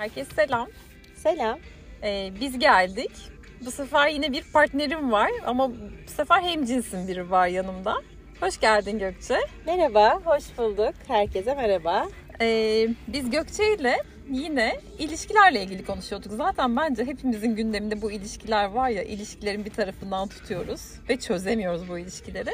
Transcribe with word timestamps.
Herkese 0.00 0.34
selam. 0.34 0.68
Selam. 1.16 1.58
Ee, 2.02 2.30
biz 2.40 2.58
geldik. 2.58 3.10
Bu 3.66 3.70
sefer 3.70 4.08
yine 4.08 4.32
bir 4.32 4.44
partnerim 4.52 5.12
var 5.12 5.30
ama 5.46 5.70
bu 5.70 5.74
sefer 6.06 6.42
hem 6.42 6.64
cinsin 6.64 7.08
biri 7.08 7.30
var 7.30 7.46
yanımda. 7.46 7.94
Hoş 8.40 8.60
geldin 8.60 8.98
Gökçe. 8.98 9.38
Merhaba, 9.66 10.20
hoş 10.24 10.44
bulduk. 10.58 10.94
Herkese 11.08 11.54
merhaba. 11.54 12.08
Ee, 12.40 12.88
biz 13.08 13.30
Gökçe 13.30 13.74
ile 13.74 13.96
yine 14.30 14.80
ilişkilerle 14.98 15.62
ilgili 15.62 15.84
konuşuyorduk. 15.84 16.32
Zaten 16.32 16.76
bence 16.76 17.04
hepimizin 17.04 17.56
gündeminde 17.56 18.02
bu 18.02 18.12
ilişkiler 18.12 18.64
var 18.64 18.88
ya, 18.88 19.02
ilişkilerin 19.02 19.64
bir 19.64 19.70
tarafından 19.70 20.28
tutuyoruz 20.28 20.80
ve 21.08 21.16
çözemiyoruz 21.16 21.88
bu 21.88 21.98
ilişkileri. 21.98 22.50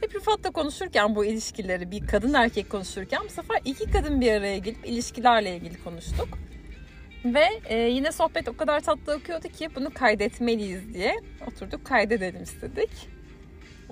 Hep 0.00 0.14
Rıfat'la 0.14 0.50
konuşurken 0.50 1.14
bu 1.14 1.24
ilişkileri, 1.24 1.90
bir 1.90 2.06
kadın 2.06 2.34
erkek 2.34 2.70
konuşurken 2.70 3.20
bu 3.24 3.28
sefer 3.28 3.60
iki 3.64 3.90
kadın 3.90 4.20
bir 4.20 4.32
araya 4.32 4.58
gelip 4.58 4.86
ilişkilerle 4.86 5.56
ilgili 5.56 5.84
konuştuk. 5.84 6.28
Ve 7.24 7.44
e, 7.68 7.78
yine 7.78 8.12
sohbet 8.12 8.48
o 8.48 8.56
kadar 8.56 8.80
tatlı 8.80 9.12
akıyordu 9.14 9.48
ki 9.48 9.68
bunu 9.76 9.90
kaydetmeliyiz 9.94 10.94
diye 10.94 11.14
oturduk 11.46 11.84
kaydedelim 11.84 12.42
istedik. 12.42 12.90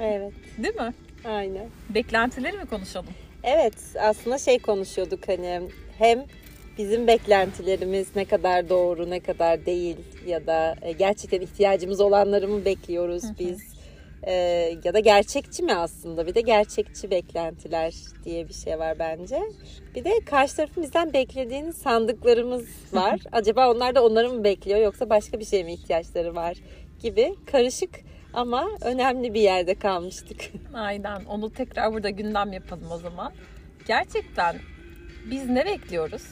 Evet, 0.01 0.33
Değil 0.59 0.75
mi? 0.75 0.95
aynen. 1.25 1.69
Beklentileri 1.91 2.57
mi 2.59 2.66
konuşalım? 2.66 3.09
Evet, 3.45 3.75
aslında 4.01 4.39
şey 4.39 4.59
konuşuyorduk 4.59 5.29
hani 5.29 5.61
hem 5.99 6.25
bizim 6.79 7.07
beklentilerimiz 7.07 8.16
ne 8.16 8.25
kadar 8.25 8.69
doğru, 8.69 9.11
ne 9.11 9.21
kadar 9.21 9.66
değil 9.66 9.97
ya 10.27 10.47
da 10.47 10.77
e, 10.83 10.93
gerçekten 10.93 11.41
ihtiyacımız 11.41 12.01
olanları 12.01 12.49
mı 12.49 12.65
bekliyoruz 12.65 13.23
biz? 13.38 13.76
E, 14.23 14.33
ya 14.84 14.95
da 14.95 15.01
gerçekçi 15.01 15.62
mi 15.62 15.75
aslında? 15.75 16.27
Bir 16.27 16.34
de 16.34 16.41
gerçekçi 16.41 17.11
beklentiler 17.11 17.95
diye 18.24 18.48
bir 18.48 18.55
şey 18.55 18.79
var 18.79 18.98
bence. 18.98 19.43
Bir 19.95 20.05
de 20.05 20.20
karşı 20.27 20.57
tarafın 20.57 20.82
bizden 20.82 21.13
beklediğini 21.13 21.73
sandıklarımız 21.73 22.66
var. 22.93 23.21
Acaba 23.32 23.71
onlar 23.71 23.95
da 23.95 24.05
onları 24.05 24.30
mı 24.30 24.45
bekliyor 24.45 24.79
yoksa 24.80 25.10
başka 25.10 25.40
bir 25.40 25.45
şey 25.45 25.65
mi 25.65 25.73
ihtiyaçları 25.73 26.35
var 26.35 26.57
gibi 27.01 27.35
karışık 27.46 27.90
ama 28.32 28.68
önemli 28.80 29.35
bir 29.35 29.40
yerde 29.40 29.74
kalmıştık. 29.74 30.40
Aynen. 30.74 31.24
Onu 31.24 31.52
tekrar 31.52 31.93
burada 31.93 32.10
gündem 32.10 32.52
yapalım 32.52 32.90
o 32.90 32.99
zaman. 32.99 33.33
Gerçekten 33.87 34.57
biz 35.30 35.49
ne 35.49 35.66
bekliyoruz? 35.66 36.23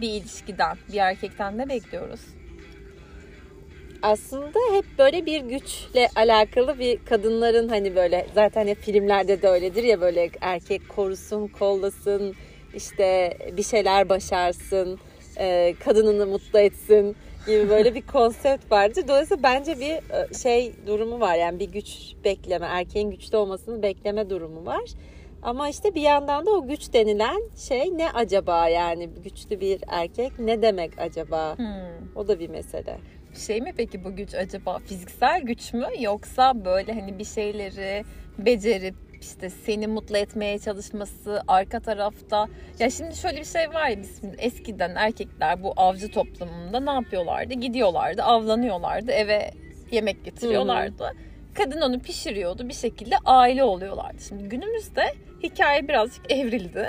Bir 0.00 0.08
ilişkiden, 0.08 0.76
bir 0.92 0.96
erkekten 0.98 1.58
ne 1.58 1.68
bekliyoruz? 1.68 2.20
Aslında 4.04 4.58
hep 4.72 4.84
böyle 4.98 5.26
bir 5.26 5.40
güçle 5.40 6.08
alakalı 6.16 6.78
bir 6.78 6.98
kadınların 7.04 7.68
hani 7.68 7.96
böyle 7.96 8.26
zaten 8.34 8.66
hep 8.66 8.78
filmlerde 8.78 9.42
de 9.42 9.48
öyledir 9.48 9.82
ya 9.82 10.00
böyle 10.00 10.30
erkek 10.40 10.88
korusun, 10.88 11.48
kollasın, 11.48 12.34
işte 12.74 13.38
bir 13.56 13.62
şeyler 13.62 14.08
başarsın, 14.08 14.98
e, 15.38 15.74
kadınını 15.84 16.26
mutlu 16.26 16.58
etsin 16.58 17.16
gibi 17.46 17.68
böyle 17.68 17.94
bir 17.94 18.06
konsept 18.06 18.72
vardı. 18.72 19.00
Dolayısıyla 19.08 19.42
bence 19.42 19.80
bir 19.80 19.90
e, 19.90 20.34
şey 20.42 20.72
durumu 20.86 21.20
var 21.20 21.34
yani 21.34 21.60
bir 21.60 21.72
güç 21.72 21.88
bekleme, 22.24 22.66
erkeğin 22.66 23.10
güçlü 23.10 23.36
olmasını 23.36 23.82
bekleme 23.82 24.30
durumu 24.30 24.66
var. 24.66 24.84
Ama 25.44 25.68
işte 25.68 25.94
bir 25.94 26.00
yandan 26.00 26.46
da 26.46 26.50
o 26.50 26.66
güç 26.66 26.92
denilen 26.92 27.42
şey 27.56 27.98
ne 27.98 28.10
acaba? 28.10 28.68
Yani 28.68 29.08
güçlü 29.24 29.60
bir 29.60 29.80
erkek 29.88 30.38
ne 30.38 30.62
demek 30.62 30.98
acaba? 30.98 31.58
Hmm. 31.58 32.16
O 32.16 32.28
da 32.28 32.38
bir 32.38 32.48
mesele. 32.48 32.98
Şey 33.46 33.60
mi 33.60 33.72
peki 33.76 34.04
bu 34.04 34.16
güç 34.16 34.34
acaba? 34.34 34.78
Fiziksel 34.78 35.42
güç 35.42 35.72
mü? 35.72 35.86
Yoksa 36.00 36.64
böyle 36.64 36.92
hani 36.92 37.18
bir 37.18 37.24
şeyleri 37.24 38.04
becerip 38.38 38.94
işte 39.20 39.50
seni 39.50 39.86
mutlu 39.86 40.16
etmeye 40.16 40.58
çalışması 40.58 41.42
arka 41.48 41.80
tarafta? 41.80 42.48
Ya 42.78 42.90
şimdi 42.90 43.16
şöyle 43.16 43.40
bir 43.40 43.44
şey 43.44 43.68
var 43.68 43.88
ya 43.88 44.02
biz 44.02 44.20
eskiden 44.38 44.94
erkekler 44.94 45.62
bu 45.62 45.72
avcı 45.76 46.10
toplumunda 46.10 46.80
ne 46.80 46.90
yapıyorlardı? 46.90 47.54
Gidiyorlardı 47.54 48.22
avlanıyorlardı 48.22 49.12
eve 49.12 49.50
yemek 49.90 50.24
getiriyorlardı 50.24 51.12
kadın 51.54 51.80
onu 51.80 52.00
pişiriyordu 52.00 52.68
bir 52.68 52.74
şekilde 52.74 53.16
aile 53.24 53.64
oluyorlardı 53.64 54.22
şimdi 54.28 54.44
günümüzde 54.44 55.14
hikaye 55.42 55.88
birazcık 55.88 56.32
evrildi 56.32 56.88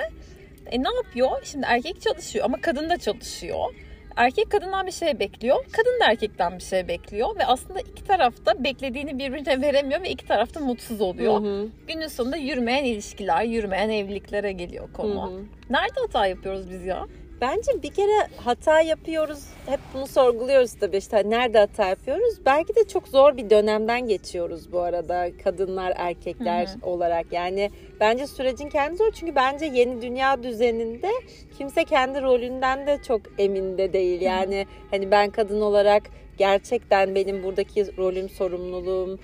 e 0.66 0.84
ne 0.84 0.96
yapıyor 0.96 1.32
şimdi 1.44 1.66
erkek 1.70 2.02
çalışıyor 2.02 2.46
ama 2.46 2.62
kadın 2.62 2.90
da 2.90 2.98
çalışıyor 2.98 3.74
erkek 4.16 4.52
kadından 4.52 4.88
bir 4.88 4.92
şey 4.92 5.20
bekliyor. 5.20 5.66
Kadın 5.72 6.00
da 6.00 6.06
erkekten 6.12 6.58
bir 6.58 6.64
şey 6.64 6.88
bekliyor. 6.88 7.36
Ve 7.40 7.46
aslında 7.46 7.80
iki 7.80 8.04
tarafta 8.04 8.64
beklediğini 8.64 9.20
birbirine 9.20 9.62
veremiyor 9.68 10.02
ve 10.02 10.10
iki 10.10 10.28
tarafta 10.28 10.60
mutsuz 10.60 11.02
oluyor. 11.02 11.42
Hı 11.42 11.46
hı. 11.46 11.68
Günün 11.88 12.08
sonunda 12.08 12.38
yürümeyen 12.38 12.84
ilişkiler, 12.84 13.44
yürümeyen 13.44 13.90
evliliklere 13.90 14.52
geliyor 14.52 14.94
konu. 14.94 15.32
Hı 15.32 15.36
hı. 15.36 15.42
Nerede 15.70 16.00
hata 16.02 16.28
yapıyoruz 16.28 16.72
biz 16.72 16.86
ya? 16.86 17.08
Bence 17.42 17.84
bir 17.84 17.90
kere 17.90 18.28
hata 18.38 18.82
yapıyoruz. 18.82 19.44
Hep 19.66 19.80
bunu 19.94 20.08
sorguluyoruz 20.08 20.74
tabii 20.74 20.98
işte 20.98 21.30
nerede 21.30 21.60
hata 21.60 21.88
yapıyoruz. 21.88 22.46
Belki 22.46 22.76
de 22.76 22.88
çok 22.88 23.08
zor 23.08 23.38
bir 23.38 23.50
dönemden 23.50 24.08
geçiyoruz 24.08 24.72
bu 24.72 24.80
arada 24.80 25.28
kadınlar 25.44 25.94
erkekler 25.96 26.66
Hı 26.66 26.90
olarak. 26.90 27.26
Yani 27.32 27.72
bence 28.00 28.28
sürecin 28.28 28.70
kendi 28.70 28.98
zor 28.98 29.12
çünkü 29.12 29.36
bence 29.36 29.66
yeni 29.66 30.02
dünya 30.02 30.44
düzeninde 30.44 31.10
kimse 31.58 31.84
kendi 31.84 32.22
rolünden 32.22 32.88
de 32.88 33.00
çok 33.08 33.22
emin 33.38 33.78
de 33.78 33.94
değil. 33.94 34.22
Yani 34.22 34.68
hani 34.92 35.12
ben 35.12 35.30
kadın 35.30 35.62
olarak 35.62 36.04
gerçekten 36.38 37.16
benim 37.16 37.44
buradaki 37.44 37.98
rolüm 37.98 38.30
sorumluluğum 38.30 39.20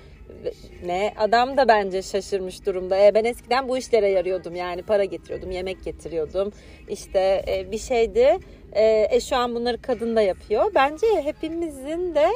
ne 0.85 1.13
adam 1.17 1.57
da 1.57 1.67
bence 1.67 2.01
şaşırmış 2.01 2.65
durumda. 2.65 3.05
E, 3.05 3.15
ben 3.15 3.23
eskiden 3.23 3.69
bu 3.69 3.77
işlere 3.77 4.09
yarıyordum 4.09 4.55
yani 4.55 4.81
para 4.81 5.03
getiriyordum, 5.03 5.51
yemek 5.51 5.83
getiriyordum. 5.83 6.51
İşte 6.89 7.45
e, 7.47 7.71
bir 7.71 7.77
şeydi. 7.77 8.37
E, 8.73 9.07
e, 9.11 9.19
şu 9.19 9.35
an 9.35 9.55
bunları 9.55 9.81
kadın 9.81 10.15
da 10.15 10.21
yapıyor. 10.21 10.71
Bence 10.75 11.07
hepimizin 11.23 12.15
de 12.15 12.27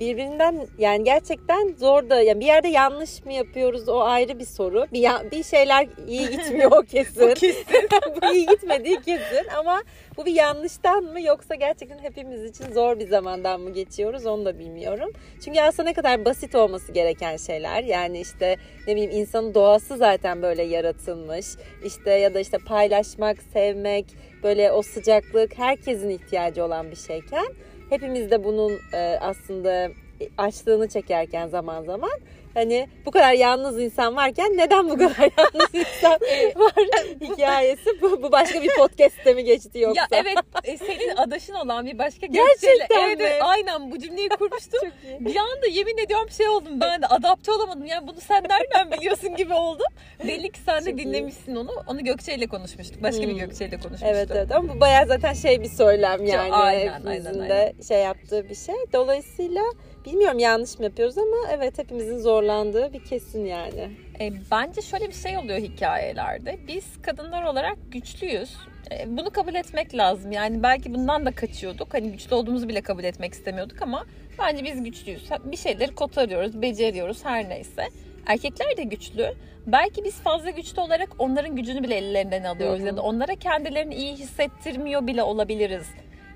birbirinden 0.00 0.66
yani 0.78 1.04
gerçekten 1.04 1.74
zor 1.78 2.10
da 2.10 2.22
yani 2.22 2.40
bir 2.40 2.46
yerde 2.46 2.68
yanlış 2.68 3.24
mı 3.24 3.32
yapıyoruz 3.32 3.88
o 3.88 4.00
ayrı 4.00 4.38
bir 4.38 4.44
soru. 4.44 4.86
Bir 4.92 5.00
ya- 5.00 5.22
bir 5.32 5.42
şeyler 5.42 5.88
iyi 6.08 6.30
gitmiyor 6.30 6.72
o 6.72 6.82
kesin. 6.82 7.22
bu 8.22 8.34
iyi 8.34 8.46
gitmediği 8.46 9.00
kesin 9.00 9.48
ama 9.58 9.82
bu 10.16 10.26
bir 10.26 10.32
yanlıştan 10.34 11.04
mı 11.04 11.20
yoksa 11.20 11.54
gerçekten 11.54 11.98
hepimiz 11.98 12.44
için 12.44 12.72
zor 12.72 12.98
bir 12.98 13.08
zamandan 13.08 13.60
mı 13.60 13.70
geçiyoruz 13.70 14.26
onu 14.26 14.44
da 14.44 14.58
bilmiyorum. 14.58 15.10
Çünkü 15.44 15.60
aslında 15.60 15.88
ne 15.88 15.94
kadar 15.94 16.24
basit 16.24 16.54
olması 16.54 16.92
gereken 16.92 17.36
şeyler. 17.36 17.82
Yani 17.84 18.20
işte 18.20 18.56
ne 18.86 18.96
bileyim 18.96 19.10
insanın 19.10 19.54
doğası 19.54 19.96
zaten 19.96 20.42
böyle 20.42 20.62
yaratılmış. 20.62 21.46
İşte 21.84 22.10
ya 22.10 22.34
da 22.34 22.40
işte 22.40 22.58
paylaşmak, 22.58 23.36
sevmek, 23.52 24.06
böyle 24.42 24.72
o 24.72 24.82
sıcaklık 24.82 25.58
herkesin 25.58 26.10
ihtiyacı 26.10 26.64
olan 26.64 26.90
bir 26.90 26.96
şeyken 26.96 27.46
hepimiz 27.90 28.30
de 28.30 28.44
bunun 28.44 28.72
e, 28.92 29.18
aslında 29.20 29.90
açlığını 30.38 30.88
çekerken 30.88 31.46
zaman 31.46 31.82
zaman 31.82 32.20
hani 32.56 32.88
bu 33.06 33.10
kadar 33.10 33.32
yalnız 33.32 33.80
insan 33.80 34.16
varken 34.16 34.56
neden 34.56 34.90
bu 34.90 34.94
kadar 34.94 35.30
yalnız 35.38 35.70
insan 35.74 36.12
var 36.56 36.72
hikayesi 37.20 38.00
bu, 38.02 38.22
bu 38.22 38.32
başka 38.32 38.62
bir 38.62 38.70
podcast'te 38.78 39.34
mi 39.34 39.44
geçti 39.44 39.78
yoksa? 39.78 40.00
Ya 40.00 40.08
evet 40.12 40.38
e, 40.64 40.76
senin 40.78 41.16
adaşın 41.16 41.54
olan 41.54 41.86
bir 41.86 41.98
başka 41.98 42.26
Gerçekten 42.26 42.70
Gökçe'yle- 42.70 43.06
evet, 43.06 43.18
mi? 43.18 43.44
aynen 43.44 43.90
bu 43.90 43.98
cümleyi 43.98 44.28
kurmuştum. 44.28 44.80
İyi. 45.08 45.26
bir 45.26 45.36
anda 45.36 45.66
yemin 45.70 45.98
ediyorum 45.98 46.30
şey 46.30 46.48
oldum 46.48 46.80
ben 46.80 47.02
de 47.02 47.06
adapte 47.06 47.52
olamadım. 47.52 47.86
Yani 47.86 48.08
bunu 48.08 48.20
sen 48.20 48.44
nereden 48.50 48.92
biliyorsun 48.98 49.36
gibi 49.36 49.54
oldum. 49.54 49.86
Belli 50.24 50.52
ki 50.52 50.60
sen 50.66 50.84
de 50.84 50.90
Çok 50.90 51.00
iyi. 51.00 51.06
dinlemişsin 51.06 51.56
onu. 51.56 51.70
Onu 51.86 52.04
Gökçe 52.04 52.34
ile 52.34 52.46
konuşmuştuk. 52.46 53.02
Başka 53.02 53.22
bir 53.22 53.28
Hmm. 53.32 53.38
Gökçe 53.38 53.64
ile 53.66 53.76
konuşmuştuk. 53.76 54.08
Evet 54.10 54.28
evet 54.34 54.52
ama 54.52 54.74
bu 54.74 54.80
bayağı 54.80 55.06
zaten 55.06 55.32
şey 55.32 55.62
bir 55.62 55.68
söylem 55.68 56.24
yani 56.24 56.52
aynen, 56.52 56.92
hepimizin 56.94 57.40
aynen, 57.40 57.48
de 57.48 57.72
şey 57.88 57.98
yaptığı 57.98 58.48
bir 58.48 58.54
şey. 58.54 58.74
Dolayısıyla 58.92 59.62
bilmiyorum 60.06 60.38
yanlış 60.38 60.78
mı 60.78 60.84
yapıyoruz 60.84 61.18
ama 61.18 61.36
evet 61.50 61.78
hepimizin 61.78 62.18
zorlandığı 62.18 62.92
bir 62.92 63.04
kesin 63.04 63.44
yani. 63.44 63.90
E, 64.20 64.32
bence 64.50 64.82
şöyle 64.82 65.08
bir 65.08 65.14
şey 65.14 65.38
oluyor 65.38 65.58
hikayelerde. 65.58 66.58
Biz 66.68 67.02
kadınlar 67.02 67.42
olarak 67.42 67.76
güçlüyüz. 67.90 68.56
E, 68.92 69.16
bunu 69.16 69.30
kabul 69.30 69.54
etmek 69.54 69.94
lazım. 69.94 70.32
Yani 70.32 70.62
belki 70.62 70.94
bundan 70.94 71.26
da 71.26 71.30
kaçıyorduk. 71.30 71.94
Hani 71.94 72.12
güçlü 72.12 72.34
olduğumuzu 72.34 72.68
bile 72.68 72.80
kabul 72.80 73.04
etmek 73.04 73.32
istemiyorduk 73.34 73.82
ama 73.82 74.06
bence 74.38 74.64
biz 74.64 74.84
güçlüyüz. 74.84 75.28
Bir 75.44 75.56
şeyleri 75.56 75.94
kotarıyoruz, 75.94 76.62
beceriyoruz 76.62 77.24
her 77.24 77.48
neyse. 77.48 77.88
Erkekler 78.26 78.76
de 78.76 78.82
güçlü. 78.82 79.34
Belki 79.66 80.04
biz 80.04 80.14
fazla 80.14 80.50
güçlü 80.50 80.80
olarak 80.80 81.08
onların 81.18 81.56
gücünü 81.56 81.82
bile 81.82 81.94
ellerinden 81.96 82.44
alıyoruz 82.44 82.78
Hı 82.78 82.82
hı. 82.82 82.86
ya 82.86 82.96
da 82.96 83.02
onlara 83.02 83.34
kendilerini 83.34 83.94
iyi 83.94 84.12
hissettirmiyor 84.12 85.06
bile 85.06 85.22
olabiliriz. 85.22 85.86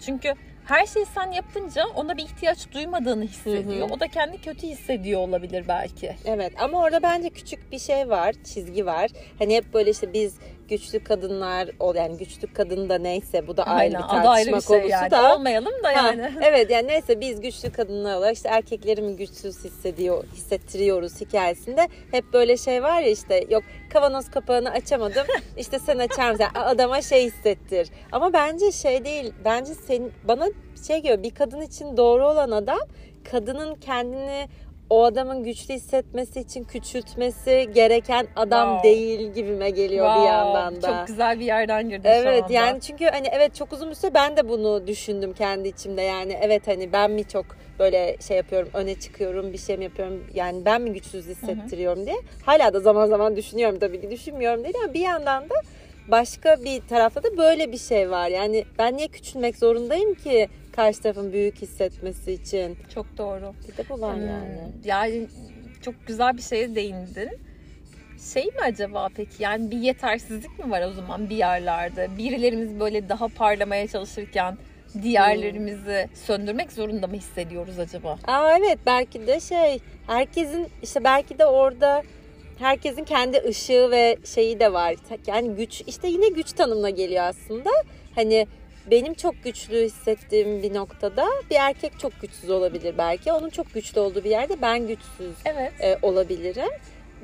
Çünkü 0.01 0.35
her 0.71 0.87
şeyi 0.87 1.07
sen 1.07 1.33
yapınca 1.33 1.87
ona 1.87 2.17
bir 2.17 2.23
ihtiyaç 2.23 2.73
duymadığını 2.73 3.25
hissediyor. 3.25 3.89
Hı 3.89 3.91
hı. 3.91 3.95
O 3.95 4.01
da 4.01 4.09
kendi 4.09 4.41
kötü 4.41 4.67
hissediyor 4.67 5.21
olabilir 5.21 5.65
belki. 5.69 6.17
Evet 6.25 6.53
ama 6.59 6.79
orada 6.79 7.03
bence 7.03 7.31
küçük 7.31 7.73
bir 7.73 7.79
şey 7.79 8.09
var, 8.09 8.35
çizgi 8.45 8.87
var. 8.87 9.11
Hani 9.39 9.57
hep 9.57 9.75
böyle 9.75 9.91
işte 9.91 10.13
biz 10.13 10.35
güçlü 10.71 11.05
kadınlar 11.05 11.69
ol 11.81 11.95
yani 11.95 12.17
güçlü 12.17 12.53
kadın 12.53 12.89
da 12.89 12.99
neyse 12.99 13.47
bu 13.47 13.57
da 13.57 13.65
ayrı 13.65 13.79
Aynen, 13.81 14.03
bir 14.03 14.09
tartışma 14.09 14.31
ayrı 14.31 14.47
bir 14.47 14.61
şey 14.61 14.79
konusu 14.79 14.89
yani. 14.89 15.11
da. 15.11 15.35
Olmayalım 15.35 15.73
da 15.85 15.89
Ha, 15.89 15.93
yani. 15.93 16.33
evet 16.43 16.71
yani 16.71 16.89
neyse 16.89 17.21
biz 17.21 17.41
güçlü 17.41 17.73
kadınlar 17.73 18.17
olarak 18.17 18.37
işte 18.37 18.49
erkekleri 18.49 19.03
mi 19.03 19.17
güçsüz 19.17 19.65
hissediyor 19.65 20.25
hissettiriyoruz 20.35 21.21
hikayesinde 21.21 21.89
hep 22.11 22.33
böyle 22.33 22.57
şey 22.57 22.83
var 22.83 23.01
ya 23.01 23.11
işte 23.11 23.47
yok 23.51 23.63
kavanoz 23.93 24.31
kapağını 24.31 24.71
açamadım 24.71 25.27
işte 25.57 25.79
sen 25.79 25.99
açar 25.99 26.31
mısın 26.31 26.45
Yani 26.55 26.67
adama 26.67 27.03
şey 27.03 27.25
hissettir 27.25 27.89
ama 28.13 28.33
bence 28.33 28.73
şey 28.73 29.05
değil 29.05 29.33
bence 29.45 29.75
senin 29.75 30.13
bana 30.25 30.47
şey 30.87 30.97
geliyor 30.97 31.23
bir 31.23 31.35
kadın 31.35 31.61
için 31.61 31.97
doğru 31.97 32.27
olan 32.27 32.51
adam 32.51 32.81
kadının 33.31 33.75
kendini 33.75 34.49
o 34.91 35.05
adamın 35.05 35.45
güçlü 35.45 35.75
hissetmesi 35.75 36.41
için 36.41 36.65
küçültmesi 36.65 37.71
gereken 37.75 38.27
adam 38.37 38.69
Wow. 38.69 38.91
değil 38.91 39.33
gibime 39.35 39.71
geliyor 39.71 40.07
bir 40.07 40.11
Wow, 40.15 40.29
yandan 40.29 40.83
da. 40.83 40.87
Çok 40.99 41.07
güzel 41.07 41.41
bir 41.41 41.45
yerden 41.45 41.89
girdin 41.89 42.03
şu 42.03 42.09
Evet 42.09 42.43
anda. 42.43 42.53
yani 42.53 42.81
çünkü 42.81 43.05
hani 43.05 43.29
evet 43.33 43.55
çok 43.55 43.73
uzun 43.73 43.91
bir 43.91 43.95
süre 43.95 44.15
ben 44.15 44.37
de 44.37 44.49
bunu 44.49 44.87
düşündüm 44.87 45.33
kendi 45.33 45.69
içimde 45.69 46.03
yani 46.03 46.39
evet 46.43 46.67
hani 46.69 46.93
ben 46.93 47.11
mi 47.11 47.29
çok 47.29 47.47
böyle 47.79 48.17
şey 48.29 48.37
yapıyorum 48.37 48.69
öne 48.75 48.95
çıkıyorum 48.95 49.53
bir 49.53 49.59
şey 49.59 49.77
mi 49.77 49.85
yapıyorum 49.85 50.25
yani 50.35 50.65
ben 50.65 50.83
mi 50.83 50.93
güçsüz 50.93 51.27
hissettiriyorum 51.29 52.07
diye 52.07 52.17
hala 52.47 52.73
da 52.75 52.81
zaman 52.81 53.07
zaman 53.07 53.37
düşünüyorum 53.37 53.79
tabii 53.79 54.01
ki 54.01 54.11
düşünmüyorum 54.11 54.65
değil 54.65 54.75
ama 54.85 54.95
bir 54.95 55.01
yandan 55.01 55.45
da 55.51 55.55
başka 56.09 56.57
bir 56.65 56.81
tarafta 56.89 57.23
da 57.23 57.37
böyle 57.37 57.73
bir 57.73 57.79
şey 57.79 58.11
var 58.11 58.29
yani 58.29 58.65
ben 58.79 58.97
niye 58.97 59.09
küçülmek 59.09 59.57
zorundayım 59.57 60.15
ki 60.15 60.49
karşı 60.73 61.03
tarafın 61.03 61.33
büyük 61.33 61.63
hissetmesi 61.63 62.33
için 62.33 62.79
Çok 62.95 63.07
doğru. 63.19 63.53
bir 63.69 63.77
de 63.77 63.89
bu 63.89 64.01
var 64.01 64.17
Hmm, 64.17 64.27
yani. 64.29 64.59
Yani 64.85 65.27
çok 65.83 65.95
güzel 66.07 66.37
bir 66.37 66.43
şeye 66.43 66.75
değindin. 66.75 67.31
Şey 68.35 68.45
mi 68.45 68.61
acaba 68.63 69.09
peki 69.17 69.43
yani 69.43 69.71
bir 69.71 69.79
yetersizlik 69.79 70.59
mi 70.65 70.71
var 70.71 70.83
o 70.83 70.93
zaman 70.93 71.31
bir 71.31 71.37
yerlerde? 71.37 72.09
Birilerimiz 72.19 72.81
böyle 72.81 73.09
daha 73.09 73.29
parlamaya 73.29 73.87
çalışırken 73.89 74.59
diğerlerimizi 75.03 76.09
söndürmek 76.15 76.73
zorunda 76.73 77.07
mı 77.07 77.15
hissediyoruz 77.17 77.79
acaba? 77.79 78.19
Aa 78.27 78.59
evet 78.59 78.79
belki 78.87 79.27
de 79.27 79.41
şey 79.41 79.79
herkesin 80.07 80.69
işte 80.83 81.05
belki 81.05 81.39
de 81.39 81.47
orada 81.47 82.03
herkesin 82.59 83.05
kendi 83.05 83.39
ışığı 83.49 83.91
ve 83.91 84.17
şeyi 84.25 84.61
de 84.61 84.73
var. 84.73 84.95
Yani 85.27 85.57
güç 85.57 85.83
işte 85.87 86.09
yine 86.09 86.29
güç 86.29 86.53
tanımına 86.53 86.91
geliyor 86.91 87.25
aslında. 87.25 87.71
Hani 88.15 88.47
benim 88.87 89.15
çok 89.15 89.45
güçlü 89.45 89.85
hissettiğim 89.85 90.63
bir 90.63 90.75
noktada 90.75 91.27
bir 91.51 91.57
erkek 91.57 91.99
çok 91.99 92.21
güçsüz 92.21 92.51
olabilir 92.51 92.95
belki. 92.99 93.33
Onun 93.33 93.51
çok 93.51 93.75
güçlü 93.75 94.01
olduğu 94.01 94.25
bir 94.25 94.31
yerde 94.31 94.63
ben 94.63 94.87
güçsüz 94.87 95.35
Evet. 95.45 95.73
e, 95.81 95.99
olabilirim. 96.03 96.71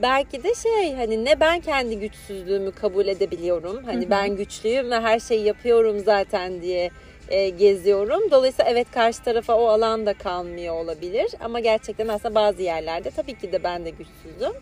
Belki 0.02 0.42
de 0.42 0.54
şey 0.54 0.94
hani 0.94 1.24
ne 1.24 1.40
ben 1.40 1.60
kendi 1.60 1.98
güçsüzlüğümü 1.98 2.72
kabul 2.72 3.06
edebiliyorum. 3.06 3.84
Hani 3.84 4.02
Hı 4.02 4.06
hı. 4.06 4.10
ben 4.10 4.36
güçlüyüm 4.36 4.90
ve 4.90 5.00
her 5.00 5.20
şeyi 5.20 5.44
yapıyorum 5.44 5.98
zaten 6.04 6.62
diye 6.62 6.90
e, 7.28 7.48
geziyorum. 7.48 8.30
Dolayısıyla 8.30 8.70
evet 8.70 8.86
karşı 8.90 9.22
tarafa 9.22 9.54
o 9.54 9.66
alan 9.66 10.06
da 10.06 10.14
kalmıyor 10.14 10.74
olabilir. 10.74 11.30
Ama 11.40 11.60
gerçekten 11.60 12.08
aslında 12.08 12.34
bazı 12.34 12.62
yerlerde 12.62 13.10
tabii 13.10 13.38
ki 13.38 13.52
de 13.52 13.64
ben 13.64 13.84
de 13.84 13.90
güçsüzüm. 13.90 14.52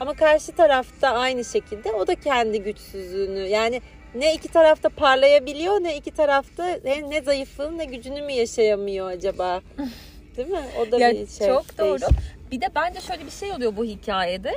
Ama 0.00 0.14
karşı 0.14 0.52
tarafta 0.52 1.08
aynı 1.08 1.44
şekilde 1.44 1.92
o 1.92 2.06
da 2.06 2.14
kendi 2.14 2.62
güçsüzlüğünü 2.62 3.48
yani 3.48 3.80
ne 4.14 4.34
iki 4.34 4.48
tarafta 4.48 4.88
parlayabiliyor 4.88 5.74
ne 5.82 5.96
iki 5.96 6.10
tarafta 6.10 6.64
ne, 6.84 7.10
ne 7.10 7.22
zayıflığını 7.22 7.78
ne 7.78 7.84
gücünü 7.84 8.22
mü 8.22 8.32
yaşayamıyor 8.32 9.10
acaba? 9.10 9.60
Değil 10.36 10.48
mi? 10.48 10.64
O 10.80 10.92
da 10.92 10.98
Ya 10.98 11.10
bir 11.10 11.26
şey. 11.26 11.46
çok 11.46 11.78
doğru. 11.78 12.00
değişik. 12.00 12.18
Bir 12.52 12.60
de 12.60 12.66
bence 12.74 13.00
şöyle 13.00 13.26
bir 13.26 13.30
şey 13.30 13.52
oluyor 13.52 13.76
bu 13.76 13.84
hikayede. 13.84 14.52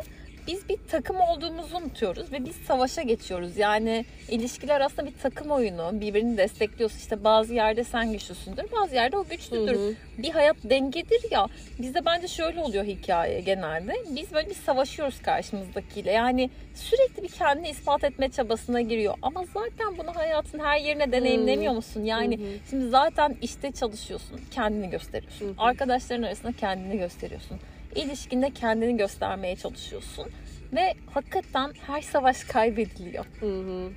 Biz 0.48 0.70
bir 0.70 0.78
takım 0.92 1.16
olduğumuzu 1.20 1.78
unutuyoruz 1.78 2.32
ve 2.32 2.46
biz 2.46 2.56
savaşa 2.56 3.02
geçiyoruz. 3.02 3.58
Yani 3.58 4.06
ilişkiler 4.30 4.82
aslında 4.82 5.06
bir 5.06 5.18
takım 5.24 5.52
oyunu. 5.52 5.92
Birbirini 5.94 6.38
destekliyorsun. 6.38 6.98
İşte 6.98 7.24
bazı 7.24 7.54
yerde 7.54 7.84
sen 7.84 8.12
güçlüsündür, 8.12 8.64
bazı 8.72 8.96
yerde 8.96 9.18
o 9.18 9.24
güçlüdür. 9.24 9.76
Hı 9.76 9.88
hı. 9.88 9.94
Bir 10.18 10.30
hayat 10.30 10.56
dengedir 10.64 11.32
ya. 11.32 11.48
Bizde 11.80 12.06
bence 12.06 12.28
şöyle 12.28 12.60
oluyor 12.60 12.84
hikaye 12.84 13.42
genelde. 13.42 13.94
Biz 14.10 14.34
böyle 14.34 14.50
bir 14.50 14.56
savaşıyoruz 14.56 15.22
karşımızdakiyle. 15.22 16.12
Yani 16.12 16.50
sürekli 16.76 17.24
bir 17.24 17.30
kendini 17.30 17.70
ispat 17.70 18.04
etme 18.04 18.30
çabasına 18.30 18.82
giriyor. 18.82 19.14
Ama 19.22 19.44
zaten 19.54 19.98
bunu 19.98 20.16
hayatın 20.16 20.60
her 20.60 20.80
yerine 20.80 21.12
deneyimlemiyor 21.12 21.74
musun? 21.74 22.04
Yani 22.04 22.38
Hı 22.38 22.42
hı. 22.42 22.48
şimdi 22.70 22.90
zaten 22.90 23.38
işte 23.42 23.72
çalışıyorsun, 23.72 24.40
kendini 24.52 24.90
gösteriyorsun. 24.90 25.46
Hı 25.46 25.50
hı. 25.50 25.56
Arkadaşların 25.58 26.24
arasında 26.24 26.52
kendini 26.52 26.98
gösteriyorsun. 26.98 27.60
İlişkinde 27.96 28.50
kendini 28.50 28.98
göstermeye 28.98 29.56
çalışıyorsun. 29.56 30.32
Ve 30.74 30.94
hakikaten 31.14 31.74
her 31.88 32.02
savaş 32.02 32.44
kaybediliyor. 32.44 33.26
Hı 33.40 33.46
hı. 33.46 33.90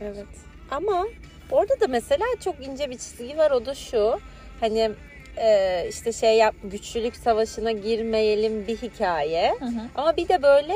Evet. 0.00 0.26
Ama 0.70 1.06
orada 1.50 1.80
da 1.80 1.86
mesela 1.86 2.24
çok 2.44 2.66
ince 2.66 2.90
bir 2.90 2.98
çizgi 2.98 3.38
var 3.38 3.50
o 3.50 3.66
da 3.66 3.74
şu. 3.74 4.20
Hani 4.60 4.90
e, 5.36 5.86
işte 5.88 6.12
şey 6.12 6.36
yap 6.36 6.54
güçlülük 6.64 7.16
savaşına 7.16 7.72
girmeyelim 7.72 8.66
bir 8.66 8.76
hikaye. 8.76 9.54
Hı 9.58 9.64
hı. 9.64 9.80
Ama 9.94 10.16
bir 10.16 10.28
de 10.28 10.42
böyle 10.42 10.74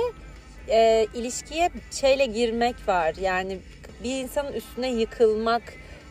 e, 0.69 1.07
ilişkiye 1.15 1.71
şeyle 1.91 2.27
girmek 2.27 2.89
var. 2.89 3.15
Yani 3.21 3.59
bir 4.05 4.23
insanın 4.23 4.53
üstüne 4.53 4.93
yıkılmak. 4.93 5.63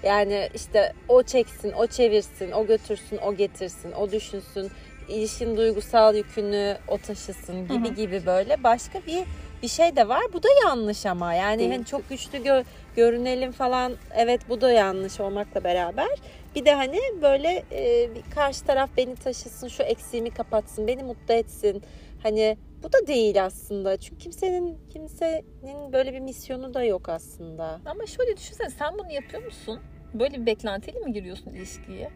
Yani 0.04 0.50
işte 0.56 0.94
o 1.08 1.24
çeksin, 1.24 1.72
o 1.72 1.88
çevirsin, 1.88 2.52
o 2.52 2.68
götürsün, 2.68 3.18
o 3.18 3.36
getirsin, 3.36 3.92
o 3.92 4.12
düşünsün. 4.12 4.72
İlişkin 5.10 5.58
duygusal 5.58 6.16
yükünü 6.16 6.78
o 6.88 6.98
taşısın 6.98 7.68
gibi 7.68 7.88
Hı 7.88 7.92
hı. 7.92 7.96
gibi 7.96 8.26
böyle 8.26 8.64
başka 8.64 9.00
bir 9.08 9.24
bir 9.64 9.68
şey 9.68 9.96
de 9.96 10.08
var. 10.08 10.22
Bu 10.34 10.44
da 10.44 10.48
yanlış 10.66 11.06
ama. 11.06 11.34
Yani 11.34 11.60
Değil. 11.60 11.72
hani 11.72 11.86
çok 11.86 12.10
güçlü 12.10 12.38
gö- 12.38 12.64
görünelim 12.96 13.52
falan. 13.52 13.94
Evet 14.16 14.42
bu 14.50 14.62
da 14.62 14.72
yanlış 14.72 15.20
olmakla 15.20 15.64
beraber. 15.64 16.08
Bir 16.56 16.66
de 16.66 16.74
hani 16.74 17.00
böyle 17.22 17.64
e, 17.72 18.10
bir 18.16 18.32
karşı 18.36 18.66
taraf 18.66 18.90
beni 18.98 19.16
taşısın, 19.16 19.68
şu 19.68 19.84
eksiğimi 19.84 20.30
kapatsın, 20.30 20.88
beni 20.88 21.04
mutlu 21.04 21.34
etsin. 21.34 21.84
Hani 22.24 22.58
bu 22.84 22.94
da 22.94 23.08
değil 23.08 23.46
aslında. 23.46 23.98
Çünkü 23.98 24.18
kimsenin 24.20 24.78
kimsenin 24.94 25.94
böyle 25.94 26.14
bir 26.14 26.20
misyonu 26.20 26.74
da 26.74 26.84
yok 26.84 27.10
aslında. 27.10 27.80
Ama 27.86 28.06
şöyle 28.06 28.38
düşünsene 28.38 28.70
sen 28.70 28.94
bunu 29.00 29.12
yapıyor 29.12 29.46
musun? 29.46 29.80
Böyle 30.14 30.42
bir 30.42 30.46
beklentiyle 30.46 31.00
mi 31.00 31.14
giriyorsun 31.14 31.52
ilişkiye? 31.54 32.10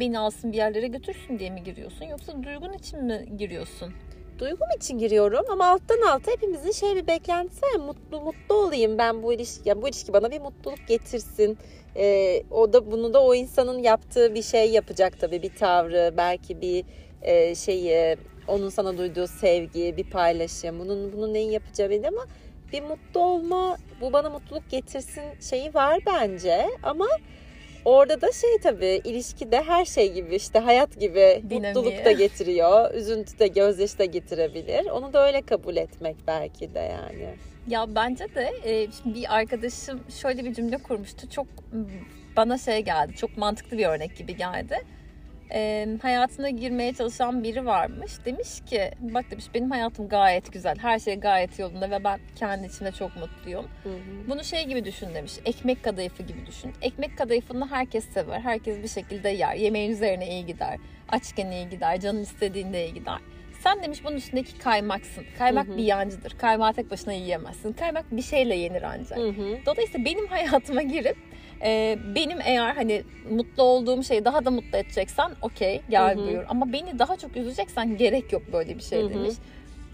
Beni 0.00 0.18
alsın 0.18 0.52
bir 0.52 0.56
yerlere 0.56 0.86
götürsün 0.86 1.38
diye 1.38 1.50
mi 1.50 1.64
giriyorsun? 1.64 2.04
Yoksa 2.04 2.42
duygun 2.42 2.72
için 2.72 3.04
mi 3.04 3.28
giriyorsun? 3.38 3.92
Duygum 4.38 4.66
için 4.76 4.98
giriyorum 4.98 5.44
ama 5.50 5.66
alttan 5.66 6.00
alta 6.00 6.32
hepimizin 6.32 6.72
şey 6.72 6.96
bir 6.96 7.06
beklentisi 7.06 7.62
var. 7.62 7.80
Mutlu 7.86 8.20
mutlu 8.20 8.54
olayım 8.54 8.98
ben 8.98 9.22
bu 9.22 9.32
ilişki. 9.32 9.68
Yani 9.68 9.82
bu 9.82 9.88
ilişki 9.88 10.12
bana 10.12 10.30
bir 10.30 10.40
mutluluk 10.40 10.88
getirsin. 10.88 11.58
Ee, 11.96 12.42
o 12.50 12.72
da 12.72 12.92
bunu 12.92 13.14
da 13.14 13.24
o 13.24 13.34
insanın 13.34 13.78
yaptığı 13.78 14.34
bir 14.34 14.42
şey 14.42 14.70
yapacak 14.70 15.20
tabii 15.20 15.42
bir 15.42 15.54
tavrı, 15.54 16.14
belki 16.16 16.60
bir 16.60 16.84
e, 17.22 17.54
şeyi, 17.54 18.16
onun 18.48 18.68
sana 18.68 18.98
duyduğu 18.98 19.26
sevgi, 19.26 19.94
bir 19.96 20.10
paylaşım. 20.10 20.78
Bunun 20.78 21.12
bunun 21.12 21.34
neyi 21.34 21.52
yapacağı 21.52 21.90
belli 21.90 22.08
ama 22.08 22.26
bir 22.72 22.82
mutlu 22.82 23.20
olma, 23.20 23.76
bu 24.00 24.12
bana 24.12 24.30
mutluluk 24.30 24.70
getirsin 24.70 25.24
şeyi 25.40 25.74
var 25.74 25.98
bence 26.06 26.66
ama 26.82 27.06
Orada 27.84 28.20
da 28.20 28.32
şey 28.32 28.58
tabii 28.62 29.00
ilişkide 29.04 29.62
her 29.62 29.84
şey 29.84 30.12
gibi 30.12 30.36
işte 30.36 30.58
hayat 30.58 31.00
gibi 31.00 31.42
Dinamiği. 31.50 31.74
mutluluk 31.74 32.04
da 32.04 32.12
getiriyor. 32.12 32.94
Üzüntü 32.94 33.38
de 33.38 33.46
gözyaşı 33.46 33.98
da 33.98 34.04
getirebilir. 34.04 34.86
Onu 34.90 35.12
da 35.12 35.26
öyle 35.26 35.42
kabul 35.42 35.76
etmek 35.76 36.16
belki 36.26 36.74
de 36.74 36.78
yani. 36.78 37.34
Ya 37.68 37.94
bence 37.94 38.34
de 38.34 38.50
e, 38.64 38.86
şimdi 39.02 39.14
bir 39.18 39.34
arkadaşım 39.34 40.00
şöyle 40.22 40.44
bir 40.44 40.54
cümle 40.54 40.78
kurmuştu. 40.78 41.30
Çok 41.30 41.46
bana 42.36 42.58
şey 42.58 42.80
geldi. 42.80 43.12
Çok 43.16 43.36
mantıklı 43.36 43.78
bir 43.78 43.86
örnek 43.86 44.16
gibi 44.16 44.36
geldi. 44.36 44.78
E, 45.54 45.88
hayatına 46.02 46.50
girmeye 46.50 46.92
çalışan 46.92 47.42
biri 47.42 47.66
varmış. 47.66 48.12
Demiş 48.24 48.60
ki 48.66 48.90
bak 49.00 49.30
demiş 49.30 49.44
benim 49.54 49.70
hayatım 49.70 50.08
gayet 50.08 50.52
güzel. 50.52 50.78
Her 50.78 50.98
şey 50.98 51.14
gayet 51.14 51.58
yolunda 51.58 51.90
ve 51.90 52.04
ben 52.04 52.20
kendi 52.36 52.66
içimde 52.66 52.92
çok 52.92 53.16
mutluyum. 53.16 53.68
Bunu 54.28 54.44
şey 54.44 54.66
gibi 54.66 54.84
düşün 54.84 55.14
demiş. 55.14 55.32
Ekmek 55.44 55.84
kadayıfı 55.84 56.22
gibi 56.22 56.46
düşün. 56.46 56.72
Ekmek 56.82 57.18
kadayıfını 57.18 57.68
herkes 57.70 58.04
sever. 58.04 58.40
Herkes 58.40 58.82
bir 58.82 58.88
şekilde 58.88 59.28
yer. 59.28 59.54
Yemeğin 59.54 59.90
üzerine 59.90 60.28
iyi 60.30 60.46
gider. 60.46 60.78
Açken 61.08 61.50
iyi 61.50 61.68
gider. 61.68 62.00
Canın 62.00 62.22
istediğinde 62.22 62.84
iyi 62.84 62.94
gider. 62.94 63.18
Sen 63.62 63.82
demiş 63.82 64.04
bunun 64.04 64.16
üstündeki 64.16 64.58
kaymaksın. 64.58 65.24
Kaymak 65.38 65.68
Hı 65.68 65.72
hı. 65.72 65.76
bir 65.76 65.82
yancıdır. 65.84 66.30
Kaymağı 66.38 66.72
tek 66.72 66.90
başına 66.90 67.12
yiyemezsin. 67.12 67.72
Kaymak 67.72 68.16
bir 68.16 68.22
şeyle 68.22 68.56
yenir 68.56 68.82
ancak. 68.82 69.18
Hı 69.18 69.28
hı. 69.28 69.58
Dolayısıyla 69.66 70.04
benim 70.04 70.26
hayatıma 70.30 70.82
girip 70.82 71.16
e, 71.62 71.98
benim 72.14 72.38
eğer 72.44 72.74
hani 72.74 73.02
mutlu 73.30 73.62
olduğum 73.62 74.02
şeyi 74.02 74.24
daha 74.24 74.44
da 74.44 74.50
mutlu 74.50 74.78
edeceksen 74.78 75.30
okey 75.42 75.82
gel 75.90 76.16
Hı 76.16 76.20
hı. 76.20 76.26
buyur. 76.26 76.44
Ama 76.48 76.72
beni 76.72 76.98
daha 76.98 77.16
çok 77.16 77.36
üzeceksen 77.36 77.96
gerek 77.96 78.32
yok 78.32 78.42
böyle 78.52 78.78
bir 78.78 78.82
şey 78.82 79.02
Hı 79.02 79.06
hı. 79.06 79.10
demiş. 79.14 79.34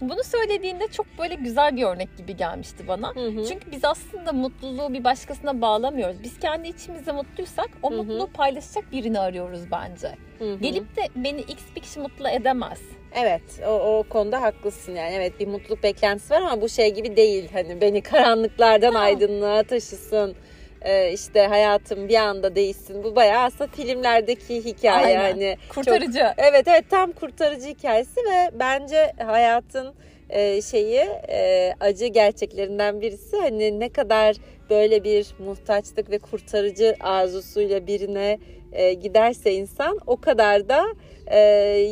Bunu 0.01 0.23
söylediğinde 0.23 0.87
çok 0.87 1.05
böyle 1.19 1.35
güzel 1.35 1.75
bir 1.77 1.83
örnek 1.83 2.17
gibi 2.17 2.35
gelmişti 2.37 2.87
bana. 2.87 3.15
Hı 3.15 3.27
hı. 3.27 3.45
Çünkü 3.49 3.71
biz 3.71 3.85
aslında 3.85 4.33
mutluluğu 4.33 4.93
bir 4.93 5.03
başkasına 5.03 5.61
bağlamıyoruz. 5.61 6.23
Biz 6.23 6.39
kendi 6.39 6.67
içimizde 6.67 7.11
mutluysak 7.11 7.69
o 7.83 7.91
Hı 7.91 7.93
hı. 7.93 7.97
mutluluğu 7.97 8.27
paylaşacak 8.27 8.91
birini 8.91 9.19
arıyoruz 9.19 9.61
bence. 9.71 10.15
Hı 10.39 10.53
hı. 10.53 10.59
Gelip 10.59 10.97
de 10.97 11.01
beni 11.15 11.41
x 11.41 11.63
bir 11.75 11.81
kişi 11.81 11.99
mutlu 11.99 12.27
edemez. 12.27 12.81
Evet 13.15 13.41
o, 13.67 13.69
o 13.71 14.03
konuda 14.09 14.41
haklısın 14.41 14.95
yani 14.95 15.13
evet 15.15 15.39
bir 15.39 15.47
mutluluk 15.47 15.83
beklentisi 15.83 16.33
var 16.33 16.41
ama 16.41 16.61
bu 16.61 16.69
şey 16.69 16.93
gibi 16.93 17.15
değil 17.17 17.49
hani 17.53 17.81
beni 17.81 18.01
karanlıklardan 18.11 18.93
Ha. 18.93 18.99
aydınlığa 18.99 19.63
taşısın 19.63 20.35
Ee, 20.81 21.11
işte 21.13 21.41
hayatım 21.47 22.09
bir 22.09 22.15
anda 22.15 22.55
değişsin 22.55 23.03
bu 23.03 23.15
bayağı 23.15 23.43
aslında 23.43 23.67
filmlerdeki 23.71 24.65
hikaye 24.65 25.05
Aynen. 25.19 25.31
hani 25.31 25.57
Kurtarıcı. 25.69 26.27
evet 26.37 26.67
evet 26.67 26.89
tam 26.89 27.11
kurtarıcı 27.11 27.67
hikayesi 27.67 28.19
ve 28.19 28.49
bence 28.59 29.13
hayatın 29.25 29.93
e, 30.29 30.61
şeyi 30.61 30.99
e, 31.29 31.73
acı 31.79 32.05
gerçeklerinden 32.07 33.01
birisi 33.01 33.37
hani 33.37 33.79
ne 33.79 33.89
kadar 33.89 34.35
böyle 34.69 35.03
bir 35.03 35.27
muhtaçlık 35.39 36.09
ve 36.09 36.17
kurtarıcı 36.19 36.95
arzusuyla 36.99 37.87
birine 37.87 38.39
e, 38.71 38.93
giderse 38.93 39.53
insan 39.53 39.99
o 40.07 40.17
kadar 40.21 40.69
da 40.69 40.85
e, 41.31 41.37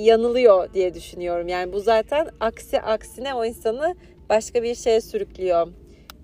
yanılıyor 0.02 0.74
diye 0.74 0.94
düşünüyorum. 0.94 1.48
Yani 1.48 1.74
bu 1.74 1.80
zaten 1.80 2.28
aksi 2.40 2.82
aksine 2.82 3.34
o 3.34 3.46
insanı 3.46 3.96
başka 4.30 4.64
bir 4.64 4.76
şeye 4.76 5.02
sürüklüyor. 5.02 5.68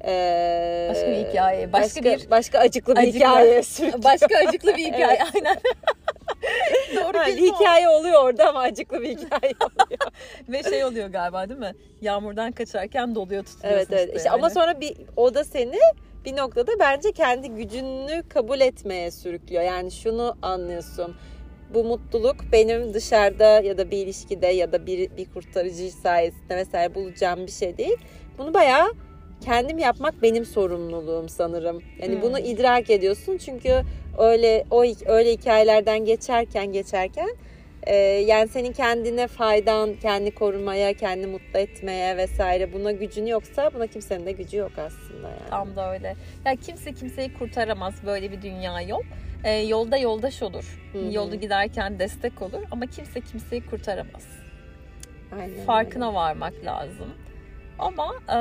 E, 0.05 0.87
Başka 0.91 1.07
bir 1.11 1.15
hikaye, 1.29 1.73
başka 1.73 2.03
bir- 2.03 2.29
başka 2.31 2.59
acıklı 2.59 2.95
bir 2.95 2.99
Acıklı. 3.01 3.19
hikayeye 3.19 3.63
sürüklüyor. 3.63 4.03
Başka 4.03 4.37
acıklı 4.47 4.77
bir 4.77 4.85
hikaye. 4.85 5.19
Aynen. 5.35 5.57
Doğru 6.95 7.17
Ha, 7.17 7.25
bir 7.27 7.51
o. 7.51 7.55
hikaye 7.55 7.89
oluyor 7.89 8.23
orada 8.23 8.49
ama 8.49 8.59
acıklı 8.59 9.01
bir 9.01 9.09
hikaye 9.09 9.53
oluyor. 9.61 10.11
Ve 10.49 10.63
şey 10.63 10.85
oluyor 10.85 11.07
galiba 11.07 11.49
değil 11.49 11.59
mi? 11.59 11.73
Yağmurdan 12.01 12.51
kaçarken 12.51 13.15
doluyor 13.15 13.43
tutuyorsun 13.43 13.77
Evet 13.77 13.87
evet. 13.91 14.05
işte 14.07 14.17
İşte 14.17 14.29
ama 14.31 14.45
yani. 14.45 14.53
sonra 14.53 14.81
bir 14.81 14.93
o 15.15 15.33
da 15.33 15.43
seni 15.43 15.79
bir 16.25 16.37
noktada 16.37 16.71
bence 16.79 17.11
kendi 17.11 17.49
gücünü 17.49 18.23
kabul 18.29 18.59
etmeye 18.59 19.11
sürüklüyor. 19.11 19.63
Yani 19.63 19.91
şunu 19.91 20.35
anlıyorsun. 20.41 21.15
Bu 21.73 21.83
mutluluk 21.83 22.35
benim 22.51 22.93
dışarıda 22.93 23.45
ya 23.61 23.77
da 23.77 23.91
bir 23.91 23.97
ilişkide 23.97 24.47
ya 24.47 24.71
da 24.71 24.85
bir, 24.85 25.17
bir 25.17 25.25
kurtarıcı 25.25 25.91
sayesinde 25.91 26.57
vesaire 26.57 26.95
bulacağım 26.95 27.47
bir 27.47 27.51
şey 27.51 27.77
değil. 27.77 27.97
Bunu 28.37 28.53
bayağı 28.53 28.91
kendim 29.45 29.79
yapmak 29.79 30.21
benim 30.21 30.45
sorumluluğum 30.45 31.29
sanırım. 31.29 31.81
Yani 32.01 32.13
Hmm. 32.15 32.21
bunu 32.21 32.39
idrak 32.39 32.89
ediyorsun 32.89 33.37
çünkü 33.37 33.81
öyle 34.17 34.65
o 34.71 34.83
öyle 35.05 35.31
hikayelerden 35.31 36.05
geçerken 36.05 36.71
geçerken 36.71 37.29
e, 37.87 37.95
yani 37.95 38.47
senin 38.47 38.71
kendine 38.73 39.27
faydan, 39.27 39.93
kendi 40.01 40.31
korumaya, 40.35 40.93
kendi 40.93 41.27
mutlu 41.27 41.59
etmeye 41.59 42.17
vesaire 42.17 42.73
buna 42.73 42.91
gücün 42.91 43.25
yoksa 43.25 43.73
buna 43.73 43.87
kimsenin 43.87 44.25
de 44.25 44.31
gücü 44.31 44.57
yok 44.57 44.71
aslında 44.77 45.29
yani. 45.29 45.49
Tam 45.49 45.75
da 45.75 45.93
öyle. 45.93 46.15
Ya 46.45 46.55
kimse 46.55 46.93
kimseyi 46.93 47.33
kurtaramaz. 47.33 47.93
Böyle 48.05 48.31
bir 48.31 48.41
dünya 48.41 48.81
yok. 48.81 49.03
Ee, 49.43 49.51
yolda 49.51 49.97
yoldaş 49.97 50.43
olur. 50.43 50.79
Hı 50.93 50.97
hı. 50.97 51.13
Yolda 51.13 51.35
giderken 51.35 51.99
destek 51.99 52.41
olur. 52.41 52.61
Ama 52.71 52.85
kimse 52.85 53.21
kimseyi 53.21 53.65
kurtaramaz. 53.65 54.27
Aynen 55.39 55.65
Farkına 55.65 56.13
varmak 56.13 56.53
lazım. 56.65 57.13
Ama 57.79 58.13
e, 58.29 58.35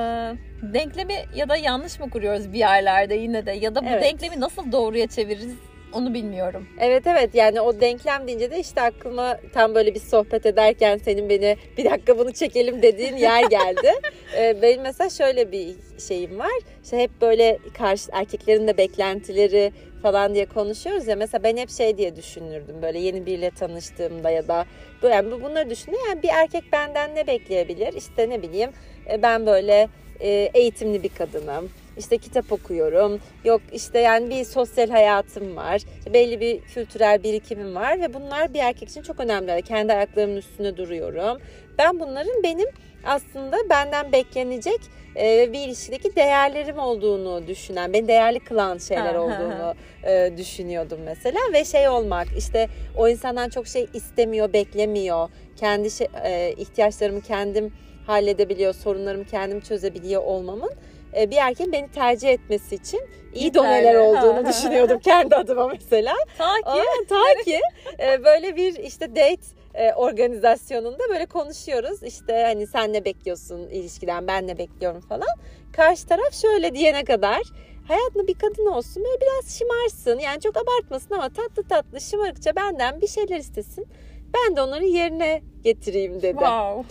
denklemi 0.62 1.14
ya 1.34 1.48
da 1.48 1.56
yanlış 1.56 2.00
mı 2.00 2.10
kuruyoruz 2.10 2.52
bir 2.52 2.58
yerlerde 2.58 3.14
yine 3.14 3.46
de 3.46 3.52
ya 3.52 3.74
da 3.74 3.84
bu 3.84 3.88
Evet. 3.88 4.02
denklemi 4.02 4.40
nasıl 4.40 4.72
doğruya 4.72 5.06
çeviririz 5.06 5.54
onu 5.92 6.14
bilmiyorum. 6.14 6.68
Evet 6.78 7.06
evet 7.06 7.34
yani 7.34 7.60
o 7.60 7.80
denklem 7.80 8.26
deyince 8.26 8.50
de 8.50 8.60
işte 8.60 8.82
aklıma 8.82 9.36
tam 9.54 9.74
böyle 9.74 9.94
bir 9.94 10.00
sohbet 10.00 10.46
ederken 10.46 10.98
senin 11.04 11.28
beni 11.28 11.56
bir 11.78 11.84
dakika 11.84 12.18
bunu 12.18 12.32
çekelim 12.32 12.82
dediğin 12.82 13.16
yer 13.16 13.44
geldi. 13.44 13.92
Ee, 14.38 14.62
benim 14.62 14.82
mesela 14.82 15.10
şöyle 15.10 15.52
bir 15.52 15.74
şeyim 16.08 16.38
var. 16.38 16.50
İşte 16.84 16.98
hep 16.98 17.10
böyle 17.20 17.58
karşı 17.78 18.10
erkeklerin 18.12 18.68
de 18.68 18.76
beklentileri 18.78 19.72
falan 20.02 20.34
diye 20.34 20.46
konuşuyoruz 20.46 21.06
ya. 21.06 21.16
Mesela 21.16 21.42
ben 21.42 21.56
hep 21.56 21.70
şey 21.70 21.98
diye 21.98 22.16
düşünürdüm 22.16 22.76
böyle 22.82 22.98
yeni 22.98 23.26
biriyle 23.26 23.50
tanıştığımda 23.50 24.30
ya 24.30 24.48
da 24.48 24.64
yani 25.02 25.30
bunları 25.30 25.70
düşünüyorum. 25.70 26.08
Yani 26.08 26.22
bir 26.22 26.28
erkek 26.28 26.64
benden 26.72 27.14
ne 27.14 27.26
bekleyebilir? 27.26 27.92
İşte 27.92 28.30
ne 28.30 28.42
bileyim 28.42 28.70
e, 29.10 29.22
ben 29.22 29.46
böyle 29.46 29.88
e, 30.20 30.50
eğitimli 30.54 31.02
bir 31.02 31.08
kadınım. 31.08 31.70
İşte 31.98 32.18
kitap 32.18 32.52
okuyorum. 32.52 33.20
Yok 33.44 33.60
işte 33.72 33.98
yani 33.98 34.30
bir 34.30 34.44
sosyal 34.44 34.90
hayatım 34.90 35.56
var. 35.56 35.82
Belli 36.12 36.40
bir 36.40 36.60
kültürel 36.60 37.22
birikimim 37.22 37.74
var 37.74 38.00
ve 38.00 38.14
bunlar 38.14 38.54
bir 38.54 38.58
erkek 38.58 38.88
için 38.88 39.02
çok 39.02 39.20
önemli. 39.20 39.62
Kendi 39.62 39.92
ayaklarımın 39.92 40.36
üstünde 40.36 40.76
duruyorum. 40.76 41.38
Ben 41.78 42.00
bunların 42.00 42.42
benim 42.42 42.68
aslında 43.04 43.56
benden 43.70 44.12
beklenecek 44.12 44.80
e, 45.16 45.52
bir 45.52 45.58
ilişkideki 45.58 46.16
değerlerim 46.16 46.78
olduğunu 46.78 47.46
düşünen, 47.46 47.92
beni 47.92 48.08
değerli 48.08 48.40
kılan 48.40 48.78
şeyler 48.78 49.14
olduğunu 49.14 49.74
e, 50.04 50.32
düşünüyordum 50.36 51.00
mesela 51.04 51.40
ve 51.52 51.64
şey 51.64 51.88
olmak 51.88 52.28
işte 52.38 52.68
o 52.96 53.08
insandan 53.08 53.48
çok 53.48 53.66
şey 53.66 53.86
istemiyor, 53.94 54.52
beklemiyor. 54.52 55.28
Kendi 55.56 55.90
şey, 55.90 56.08
e, 56.24 56.54
ihtiyaçlarımı 56.56 57.20
kendim 57.20 57.72
halledebiliyor, 58.06 58.74
sorunlarımı 58.74 59.24
kendim 59.24 59.60
çözebiliyor 59.60 60.22
olmamın 60.22 60.70
bir 61.14 61.36
erkeğin 61.36 61.72
beni 61.72 61.88
tercih 61.90 62.28
etmesi 62.28 62.74
için 62.74 63.00
iyi 63.34 63.44
Yeterli. 63.44 63.54
doneler 63.54 63.94
olduğunu 63.94 64.48
düşünüyordum 64.48 64.98
kendi 64.98 65.36
adıma 65.36 65.68
mesela. 65.68 66.14
Ta 66.38 66.54
ki 66.54 66.80
Aa, 66.80 67.06
ta 67.08 67.42
ki 67.44 67.60
e, 67.98 68.24
böyle 68.24 68.56
bir 68.56 68.74
işte 68.76 69.10
date 69.10 69.60
e, 69.74 69.92
organizasyonunda 69.92 71.08
böyle 71.08 71.26
konuşuyoruz. 71.26 72.02
İşte 72.02 72.42
hani 72.46 72.66
sen 72.66 72.92
ne 72.92 73.04
bekliyorsun 73.04 73.68
ilişkiden 73.68 74.26
ben 74.26 74.46
ne 74.46 74.58
bekliyorum 74.58 75.00
falan. 75.00 75.28
Karşı 75.72 76.06
taraf 76.06 76.32
şöyle 76.32 76.74
diyene 76.74 77.04
kadar 77.04 77.42
hayatında 77.88 78.26
bir 78.26 78.34
kadın 78.34 78.66
olsun 78.66 79.04
böyle 79.04 79.20
biraz 79.20 79.58
şımarsın. 79.58 80.18
Yani 80.18 80.40
çok 80.40 80.56
abartmasın 80.56 81.14
ama 81.14 81.28
tatlı 81.28 81.62
tatlı 81.62 82.00
şımarıkça 82.00 82.56
benden 82.56 83.00
bir 83.00 83.06
şeyler 83.08 83.36
istesin. 83.36 83.88
Ben 84.34 84.56
de 84.56 84.62
onları 84.62 84.84
yerine 84.84 85.42
getireyim 85.64 86.22
dedi. 86.22 86.32
wow. 86.38 86.84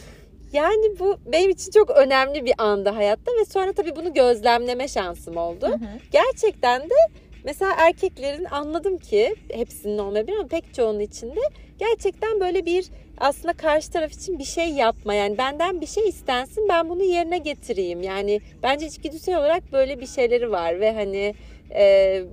Yani 0.54 1.00
bu 1.00 1.18
benim 1.26 1.50
için 1.50 1.72
çok 1.72 1.90
önemli 1.90 2.46
bir 2.46 2.54
anda 2.58 2.96
hayatta 2.96 3.32
ve 3.40 3.46
sonra 3.46 3.74
tabii 3.74 3.96
bunu 3.96 4.14
gözlemleme 4.14 4.88
şansım 4.88 5.38
oldu. 5.38 5.68
Hı 5.68 5.74
hı. 5.74 6.00
Gerçekten 6.12 6.82
de 6.82 6.96
mesela 7.44 7.74
erkeklerin 7.78 8.46
anladım 8.46 8.98
ki 8.98 9.36
hepsinin 9.52 9.98
olmayabilir 9.98 10.38
ama 10.38 10.48
pek 10.48 10.74
çoğunun 10.74 11.00
içinde 11.00 11.40
gerçekten 11.80 12.40
böyle 12.40 12.66
bir 12.66 12.90
aslında 13.18 13.54
karşı 13.54 13.92
taraf 13.92 14.12
için 14.12 14.40
bir 14.40 14.44
şey 14.44 14.70
yapma 14.70 15.14
yani 15.14 15.38
benden 15.38 15.82
bir 15.82 15.86
şey 15.86 16.10
istensin 16.10 16.70
ben 16.70 16.90
bunu 16.90 17.04
yerine 17.04 17.38
getireyim 17.38 18.02
yani 18.02 18.42
bence 18.64 18.86
içgüdüsel 18.86 19.38
olarak 19.38 19.72
böyle 19.72 20.00
bir 20.00 20.08
şeyleri 20.08 20.52
var 20.52 20.80
ve 20.80 20.94
hani 20.94 21.36
e, 21.76 22.24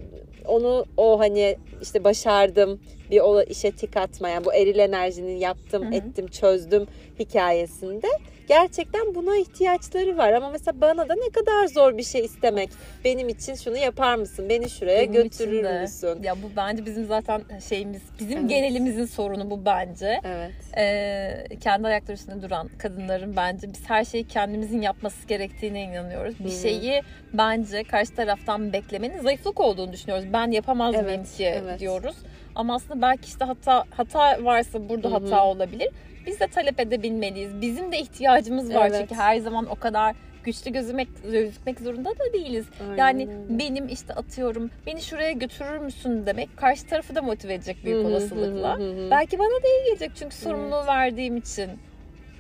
onu 0.45 0.85
o 0.97 1.21
hani 1.21 1.57
işte 1.83 2.05
başardım 2.05 2.81
bir 3.11 3.21
ola 3.21 3.45
işe 3.45 3.71
tik 3.71 3.97
atmayan 3.97 4.45
bu 4.45 4.55
eril 4.55 4.79
enerjinin 4.79 5.37
yaptım 5.37 5.85
Hı 5.85 5.89
hı. 5.91 5.95
ettim 5.95 6.27
çözdüm 6.27 6.87
hikayesinde 7.19 8.07
gerçekten 8.49 9.15
buna 9.15 9.37
ihtiyaçları 9.37 10.17
var 10.19 10.33
ama 10.33 10.51
mesela 10.51 10.81
bana 10.81 11.09
da 11.09 11.15
ne 11.15 11.29
kadar 11.31 11.67
zor 11.67 11.99
bir 11.99 12.03
şey 12.03 12.25
istemek 12.25 12.71
benim 13.05 13.29
için 13.29 13.55
şunu 13.55 13.77
yapar 13.77 14.15
mısın 14.15 14.49
beni 14.49 14.71
şuraya 14.71 15.01
Benim 15.03 15.13
götürür 15.13 15.65
de. 15.65 15.81
müsün 15.81 16.23
Ya 16.23 16.35
bu 16.43 16.51
bence 16.57 16.87
bizim 16.87 17.05
zaten 17.07 17.43
şeyimiz, 17.69 18.03
bizim 18.21 18.39
Evet. 18.39 18.51
genelimizin 18.51 19.05
sorunu 19.07 19.51
bu 19.51 19.65
bence. 19.65 20.21
evet 20.25 20.53
Ee, 20.79 21.45
kendi 21.61 21.87
ayakları 21.89 22.15
üstünde 22.15 22.43
duran 22.43 22.69
kadınların 22.79 23.37
bence 23.37 23.69
biz 23.73 23.91
her 23.91 24.05
şeyi 24.05 24.25
kendimizin 24.29 24.83
yapması 24.83 25.27
gerektiğine 25.27 25.83
inanıyoruz. 25.83 26.35
Bir 26.39 26.45
Hı 26.51 26.55
hı. 26.55 26.61
şeyi 26.63 27.03
bence 27.33 27.85
karşı 27.85 28.15
taraftan 28.15 28.73
beklemenin 28.73 29.21
zayıflık 29.23 29.61
olduğunu 29.61 29.93
düşünüyoruz. 29.93 30.25
Ben 30.33 30.51
yapamaz 30.51 30.95
Evet, 30.95 31.05
mıyım 31.07 31.25
ki 31.25 31.45
evet. 31.45 31.81
diyoruz. 31.81 32.17
Ama 32.57 32.75
aslında 32.75 33.03
belki 33.03 33.27
işte 33.27 33.45
hata 33.45 33.85
hata 33.91 34.45
varsa 34.45 34.89
burada 34.89 35.09
Hı 35.09 35.11
hı. 35.11 35.15
hata 35.19 35.45
olabilir. 35.45 35.89
Biz 36.27 36.41
de 36.41 36.47
talep 36.47 36.81
edebilmeliyiz. 36.81 37.61
Bizim 37.61 37.93
de 37.93 37.99
ihtiyacımız 37.99 38.75
var 38.75 38.87
Evet. 38.91 38.97
çünkü 39.01 39.15
her 39.15 39.37
zaman 39.39 39.67
o 39.67 39.75
kadar 39.75 40.17
güçlü 40.45 40.73
gözükmek, 40.73 41.09
gözükmek 41.33 41.81
zorunda 41.81 42.11
da 42.11 42.33
değiliz. 42.33 42.67
Aynen 42.81 42.97
Yani 42.97 43.29
benim 43.49 43.89
işte 43.89 44.15
atıyorum 44.15 44.71
beni 44.87 45.03
şuraya 45.03 45.33
götürür 45.33 45.79
müsün 45.79 46.27
demek 46.27 46.57
karşı 46.57 46.87
tarafı 46.87 47.15
da 47.15 47.23
motive 47.23 47.55
edecek 47.55 47.77
büyük 47.85 47.99
Hı 47.99 48.03
hı, 48.03 48.09
olasılıkla. 48.09 48.79
hı 48.79 48.83
hı, 48.83 49.07
hı. 49.07 49.11
Belki 49.11 49.39
bana 49.39 49.63
da 49.63 49.69
iyi 49.69 49.85
gelecek 49.87 50.11
çünkü 50.17 50.35
sorumluluğu 50.37 50.87
verdiğim 50.87 51.37
için. 51.37 51.71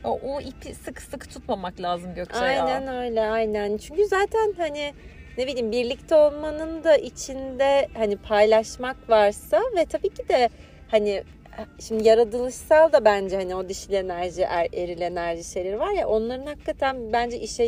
O, 0.04 0.20
o 0.22 0.40
ipi 0.40 0.74
sıkı 0.74 1.02
sıkı 1.02 1.28
tutmamak 1.28 1.80
lazım 1.80 2.14
Gökçe 2.14 2.38
Aynen 2.38 2.80
ya. 2.80 3.00
öyle 3.00 3.20
aynen. 3.20 3.76
Çünkü 3.76 4.06
zaten 4.06 4.54
hani 4.58 4.92
ne 5.38 5.46
bileyim 5.46 5.72
birlikte 5.72 6.14
olmanın 6.14 6.84
da 6.84 6.96
içinde 6.96 7.88
hani 7.94 8.16
paylaşmak 8.16 9.10
varsa 9.10 9.60
ve 9.76 9.84
tabii 9.84 10.08
ki 10.08 10.28
de 10.28 10.48
hani 10.88 11.24
şimdi 11.80 12.08
yaratılışsal 12.08 12.92
da 12.92 13.04
bence 13.04 13.36
hani 13.36 13.54
o 13.54 13.68
dişil 13.68 13.92
enerji, 13.92 14.42
er, 14.42 14.68
eril 14.72 15.00
enerji 15.00 15.44
şeyleri 15.44 15.78
var 15.78 15.90
ya 15.90 16.08
onların 16.08 16.46
hakikaten 16.46 17.12
bence 17.12 17.38
işe 17.38 17.64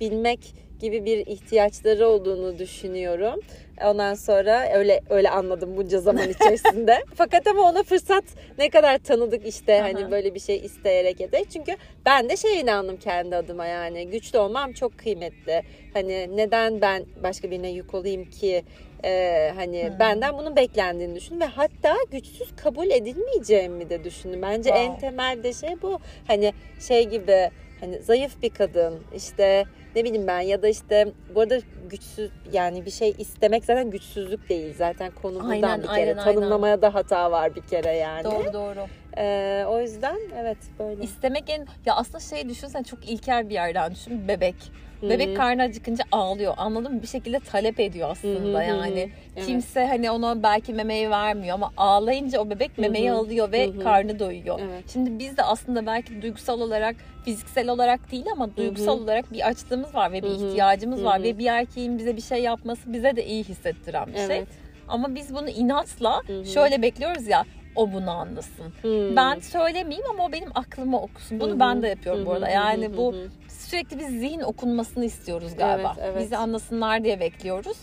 bilmek 0.00 0.54
gibi 0.80 1.04
bir 1.04 1.26
ihtiyaçları 1.26 2.08
olduğunu 2.08 2.58
düşünüyorum. 2.58 3.40
Ondan 3.84 4.14
sonra 4.14 4.68
öyle 4.74 5.00
öyle 5.10 5.30
anladım 5.30 5.76
bunca 5.76 6.00
zaman 6.00 6.28
içerisinde. 6.40 6.98
Fakat 7.14 7.46
ama 7.46 7.62
ona 7.62 7.82
fırsat 7.82 8.24
ne 8.58 8.70
kadar 8.70 8.98
tanıdık 8.98 9.46
işte 9.46 9.74
Aha. 9.74 9.84
hani 9.84 10.10
böyle 10.10 10.34
bir 10.34 10.40
şey 10.40 10.56
isteyerek 10.56 11.20
ederek. 11.20 11.50
Çünkü 11.50 11.76
ben 12.06 12.28
de 12.28 12.36
şey 12.36 12.60
inandım 12.60 12.96
kendi 12.96 13.36
adıma 13.36 13.66
yani 13.66 14.10
güçlü 14.10 14.38
olmam 14.38 14.72
çok 14.72 14.98
kıymetli. 14.98 15.62
Hani 15.92 16.36
neden 16.36 16.80
ben 16.80 17.04
başka 17.22 17.50
birine 17.50 17.70
yük 17.70 17.94
olayım 17.94 18.24
ki? 18.24 18.62
Ee, 19.04 19.52
hani 19.56 19.84
Hı. 19.84 19.98
benden 20.00 20.38
bunun 20.38 20.56
beklendiğini 20.56 21.14
düşün 21.14 21.40
ve 21.40 21.44
hatta 21.44 21.94
güçsüz 22.10 22.56
kabul 22.56 22.90
edilmeyeceğimi 22.90 23.90
de 23.90 24.04
düşündüm. 24.04 24.42
Bence 24.42 24.62
Wow. 24.70 24.84
en 24.84 24.98
temel 24.98 25.42
de 25.42 25.52
şey 25.52 25.82
bu. 25.82 25.98
Hani 26.26 26.52
şey 26.88 27.04
gibi 27.08 27.50
hani 27.80 27.98
zayıf 28.02 28.42
bir 28.42 28.50
kadın 28.50 29.00
işte 29.16 29.64
ne 29.96 30.04
bileyim 30.04 30.26
ben 30.26 30.40
ya 30.40 30.62
da 30.62 30.68
işte 30.68 31.12
bu 31.34 31.40
arada 31.40 31.58
güçsüz 31.90 32.30
yani 32.52 32.86
bir 32.86 32.90
şey 32.90 33.14
istemek 33.18 33.64
zaten 33.64 33.90
güçsüzlük 33.90 34.48
değil 34.48 34.74
zaten 34.78 35.12
konu 35.22 35.34
buradan 35.34 35.50
Aynen, 35.50 35.82
bir 35.82 35.86
kere 35.86 35.96
aynen, 36.00 36.16
aynen. 36.16 36.34
tanımlamaya 36.34 36.82
da 36.82 36.94
hata 36.94 37.30
var 37.30 37.54
bir 37.54 37.62
kere 37.62 37.96
yani. 37.96 38.24
Doğru 38.24 38.52
doğru. 38.52 38.86
Ee, 39.16 39.64
o 39.68 39.80
yüzden 39.80 40.18
evet 40.40 40.58
böyle. 40.78 41.02
İstemek 41.02 41.50
en 41.50 41.66
ya 41.86 41.94
aslında 41.94 42.20
şey 42.20 42.48
düşünsen 42.48 42.82
çok 42.82 43.08
ilkel 43.08 43.48
bir 43.48 43.54
yerden 43.54 43.94
düşün 43.94 44.28
bebek. 44.28 44.56
Hı 45.04 45.08
hı. 45.08 45.10
Bebek 45.10 45.36
karnı 45.36 45.62
acıkınca 45.62 46.04
ağlıyor. 46.12 46.54
Anladın 46.56 46.94
mı? 46.94 47.02
Bir 47.02 47.06
şekilde 47.06 47.40
talep 47.40 47.80
ediyor 47.80 48.10
aslında 48.10 48.58
hı 48.58 48.62
hı 48.62 48.64
hı. 48.64 48.68
yani. 48.68 49.10
Evet. 49.36 49.46
Kimse 49.46 49.86
hani 49.86 50.10
ona 50.10 50.42
belki 50.42 50.72
memeyi 50.72 51.10
vermiyor 51.10 51.54
ama 51.54 51.72
ağlayınca 51.76 52.40
o 52.40 52.50
bebek 52.50 52.78
memeyi 52.78 53.10
hı. 53.10 53.16
alıyor 53.16 53.52
ve 53.52 53.66
Hı 53.66 53.70
hı. 53.70 53.80
karnı 53.80 54.18
doyuyor. 54.18 54.60
Evet. 54.62 54.84
Şimdi 54.92 55.18
biz 55.18 55.36
de 55.36 55.42
aslında 55.42 55.86
belki 55.86 56.22
duygusal 56.22 56.60
olarak, 56.60 56.96
fiziksel 57.24 57.68
olarak 57.68 58.10
değil 58.12 58.26
ama 58.32 58.56
duygusal 58.56 59.00
olarak 59.00 59.32
bir 59.32 59.48
açlığımız 59.48 59.94
var 59.94 60.12
ve 60.12 60.22
bir 60.22 60.28
Hı 60.28 60.32
hı. 60.32 60.48
ihtiyacımız 60.48 61.00
Hı 61.00 61.04
var 61.04 61.22
ve 61.22 61.38
bir 61.38 61.46
erkeğin 61.46 61.98
bize 61.98 62.16
bir 62.16 62.22
şey 62.22 62.42
yapması 62.42 62.92
bize 62.92 63.16
de 63.16 63.26
iyi 63.26 63.44
hissettiren 63.44 64.06
bir 64.06 64.16
şey. 64.16 64.24
Evet. 64.24 64.48
Ama 64.88 65.14
biz 65.14 65.34
bunu 65.34 65.48
inatla 65.48 66.22
Hı 66.26 66.40
hı. 66.40 66.44
şöyle 66.44 66.82
bekliyoruz 66.82 67.26
ya 67.26 67.44
o 67.76 67.92
bunu 67.92 68.10
anlasın. 68.10 68.64
Hmm. 68.82 69.16
Ben 69.16 69.38
söylemeyeyim 69.38 70.06
ama 70.10 70.24
o 70.24 70.32
benim 70.32 70.50
aklıma 70.54 71.00
okusun. 71.00 71.40
Bunu 71.40 71.54
hı. 71.54 71.60
ben 71.60 71.82
de 71.82 71.88
yapıyorum 71.88 72.22
Hı 72.22 72.26
bu 72.26 72.32
arada. 72.32 72.48
Yani 72.48 72.86
hı, 72.86 72.96
bu. 72.96 73.14
Sürekli 73.64 73.98
biz 73.98 74.08
zihin 74.08 74.40
okunmasını 74.40 75.04
istiyoruz 75.04 75.56
galiba. 75.56 75.94
Evet, 75.98 76.06
evet. 76.12 76.22
Bizi 76.22 76.36
anlasınlar 76.36 77.04
diye 77.04 77.20
bekliyoruz. 77.20 77.76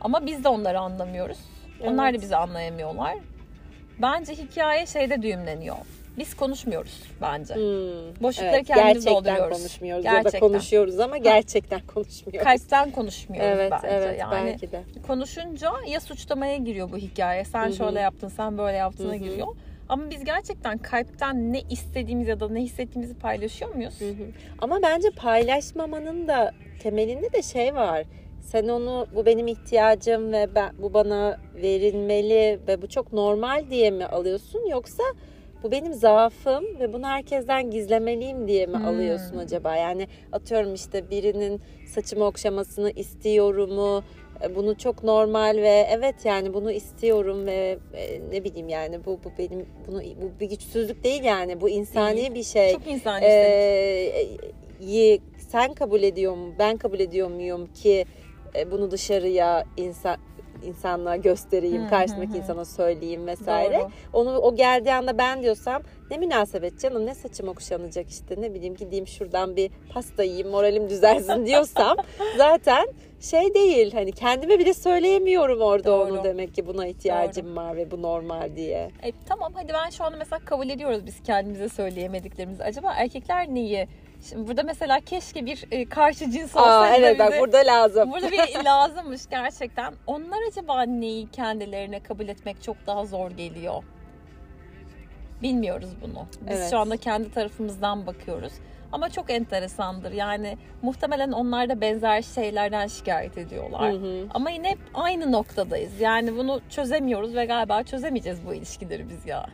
Ama 0.00 0.26
biz 0.26 0.44
de 0.44 0.48
onları 0.48 0.80
anlamıyoruz. 0.80 1.38
Onlar 1.82 2.06
da 2.06 2.10
Evet. 2.10 2.22
bizi 2.22 2.36
anlayamıyorlar. 2.36 3.14
Bence 4.02 4.32
hikaye 4.32 4.86
şeyde 4.86 5.22
düğümleniyor. 5.22 5.76
Biz 6.18 6.34
konuşmuyoruz 6.36 7.02
bence. 7.22 7.54
Hmm. 7.54 8.22
Boşlukları 8.22 8.56
Evet, 8.56 8.66
kendimiz 8.66 9.04
gerçekten 9.04 9.14
dolduruyoruz. 9.14 9.58
konuşmuyoruz 9.58 10.04
ya 10.04 10.12
da 10.12 10.16
Gerçekten. 10.16 10.40
konuşuyoruz 10.40 11.00
ama 11.00 11.18
gerçekten 11.18 11.80
konuşmuyoruz. 11.94 12.44
Kalpten 12.44 12.90
konuşmuyoruz 12.90 13.48
evet, 13.48 13.72
bence. 13.72 13.86
evet 13.88 14.18
yani 14.20 14.46
belki 14.46 14.72
de. 14.72 14.82
konuşunca 15.06 15.72
ya 15.88 16.00
suçlamaya 16.00 16.56
giriyor 16.56 16.92
bu 16.92 16.96
hikaye. 16.96 17.44
Sen 17.44 17.64
Hı 17.64 17.68
hı. 17.68 17.72
şöyle 17.72 18.00
yaptın, 18.00 18.28
sen 18.28 18.58
böyle 18.58 18.76
yaptığına 18.76 19.08
Hı 19.12 19.16
hı. 19.16 19.18
giriyor. 19.18 19.48
Ama 19.88 20.10
biz 20.10 20.24
gerçekten 20.24 20.78
kalpten 20.78 21.52
ne 21.52 21.60
istediğimiz 21.70 22.28
ya 22.28 22.40
da 22.40 22.48
ne 22.48 22.60
hissettiğimizi 22.62 23.14
paylaşıyor 23.14 23.74
muyuz? 23.74 24.00
Hı 24.00 24.08
hı. 24.08 24.26
Ama 24.58 24.78
bence 24.82 25.08
paylaşmamanın 25.10 26.28
da 26.28 26.52
temelinde 26.82 27.32
de 27.32 27.42
şey 27.42 27.74
var. 27.74 28.02
Sen 28.40 28.68
onu 28.68 29.06
bu 29.14 29.26
benim 29.26 29.46
ihtiyacım 29.46 30.32
ve 30.32 30.48
ben, 30.54 30.70
bu 30.78 30.94
bana 30.94 31.38
verilmeli 31.54 32.60
ve 32.68 32.82
bu 32.82 32.86
çok 32.88 33.12
normal 33.12 33.70
diye 33.70 33.90
mi 33.90 34.04
alıyorsun 34.06 34.66
yoksa 34.70 35.02
bu 35.62 35.70
benim 35.72 35.92
zaafım 35.94 36.64
ve 36.80 36.92
bunu 36.92 37.06
herkesten 37.06 37.70
gizlemeliyim 37.70 38.48
diye 38.48 38.66
mi 38.66 38.76
Hmm. 38.78 38.84
alıyorsun 38.84 39.36
acaba? 39.38 39.76
Yani 39.76 40.08
atıyorum 40.32 40.74
işte 40.74 41.10
birinin 41.10 41.60
saçımı 41.86 42.24
okşamasını 42.24 42.90
istiyorumu 42.90 44.02
bunu 44.56 44.78
çok 44.78 45.04
normal 45.04 45.56
ve 45.56 45.86
evet 45.90 46.14
yani 46.24 46.54
bunu 46.54 46.72
istiyorum 46.72 47.46
ve 47.46 47.78
e, 47.94 48.20
ne 48.30 48.44
bileyim 48.44 48.68
yani 48.68 49.04
bu 49.04 49.18
bu 49.24 49.32
benim 49.38 49.66
bunu 49.86 50.00
bu 50.02 50.40
bir 50.40 50.46
güçsüzlük 50.50 51.04
değil 51.04 51.24
yani 51.24 51.60
bu 51.60 51.68
insani 51.68 52.16
Değil. 52.16 52.34
bir 52.34 52.42
şey. 52.42 52.72
Çok 52.72 52.86
insan 52.86 53.14
işte. 53.22 53.28
Ee, 53.32 54.26
yi- 54.80 55.20
sen 55.48 55.74
kabul 55.74 56.02
ediyor 56.02 56.34
mu, 56.36 56.54
ben 56.58 56.76
kabul 56.76 57.00
ediyor 57.00 57.28
muyum 57.30 57.66
ki 57.72 58.04
e, 58.56 58.70
bunu 58.70 58.90
dışarıya 58.90 59.64
insan 59.76 60.16
insanlığa 60.66 61.16
göstereyim, 61.16 61.84
Hı, 61.84 61.90
karşımdaki 61.90 62.32
hı, 62.32 62.36
insana 62.36 62.64
söyleyeyim 62.64 63.26
vesaire. 63.26 63.78
Doğru. 63.78 63.90
Onu 64.12 64.38
o 64.38 64.54
geldiği 64.56 64.94
anda 64.94 65.18
ben 65.18 65.42
diyorsam 65.42 65.82
ne 66.10 66.16
münasebet 66.16 66.80
canım 66.80 67.06
ne 67.06 67.14
saçım 67.14 67.48
okşanacak 67.48 68.08
işte 68.10 68.34
ne 68.38 68.54
bileyim 68.54 68.76
gideyim 68.76 69.06
şuradan 69.06 69.56
bir 69.56 69.70
pasta 69.94 70.22
yiyeyim 70.22 70.48
moralim 70.48 70.88
düzelsin 70.88 71.46
diyorsam 71.46 71.96
zaten 72.36 72.86
şey 73.20 73.54
değil 73.54 73.92
hani 73.92 74.12
kendime 74.12 74.58
bile 74.58 74.74
söyleyemiyorum 74.74 75.60
orada 75.60 75.84
Doğru. 75.84 76.12
onu 76.12 76.24
demek 76.24 76.54
ki 76.54 76.66
buna 76.66 76.86
ihtiyacım 76.86 77.56
var 77.56 77.76
ve 77.76 77.90
bu 77.90 78.02
normal 78.02 78.56
diye. 78.56 78.90
E, 79.02 79.12
tamam 79.28 79.52
hadi 79.54 79.72
ben 79.72 79.90
şu 79.90 80.04
anda 80.04 80.16
mesela 80.16 80.40
kabul 80.44 80.68
ediyoruz 80.68 81.06
biz 81.06 81.22
kendimize 81.22 81.68
söyleyemediklerimizi. 81.68 82.64
Acaba 82.64 82.92
erkekler 82.96 83.48
neyi? 83.48 83.88
Şimdi 84.22 84.48
burada 84.48 84.62
mesela 84.62 85.00
keşke 85.00 85.46
bir 85.46 85.64
e, 85.70 85.88
karşı 85.88 86.30
cins 86.30 86.56
olsaydı. 86.56 86.70
Aa 86.72 86.96
evet 86.96 87.18
bak 87.18 87.32
burada 87.40 87.58
lazım. 87.58 88.10
Burada 88.10 88.30
bir 88.30 88.38
lazımmış 88.64 89.22
gerçekten. 89.30 89.94
Onlar 90.06 90.38
acaba 90.48 90.82
neyi 90.82 91.30
kendilerine 91.30 92.00
kabul 92.00 92.28
etmek 92.28 92.62
çok 92.62 92.76
daha 92.86 93.04
zor 93.06 93.30
geliyor? 93.30 93.82
Bilmiyoruz 95.42 95.90
bunu. 96.02 96.26
Biz 96.40 96.58
Evet. 96.58 96.70
şu 96.70 96.78
anda 96.78 96.96
kendi 96.96 97.30
tarafımızdan 97.32 98.06
bakıyoruz. 98.06 98.52
Ama 98.92 99.10
çok 99.10 99.30
enteresandır. 99.30 100.12
Yani 100.12 100.58
muhtemelen 100.82 101.32
onlar 101.32 101.68
da 101.68 101.80
benzer 101.80 102.22
şeylerden 102.22 102.86
şikayet 102.86 103.38
ediyorlar. 103.38 103.92
Hı 103.92 103.96
hı. 103.96 104.26
Ama 104.34 104.50
yine 104.50 104.70
hep 104.70 104.78
aynı 104.94 105.32
noktadayız. 105.32 106.00
Yani 106.00 106.36
bunu 106.36 106.60
çözemiyoruz 106.70 107.34
ve 107.34 107.44
galiba 107.44 107.82
çözemeyeceğiz 107.82 108.46
bu 108.46 108.54
ilişkileri 108.54 109.08
biz 109.08 109.26
ya. 109.26 109.46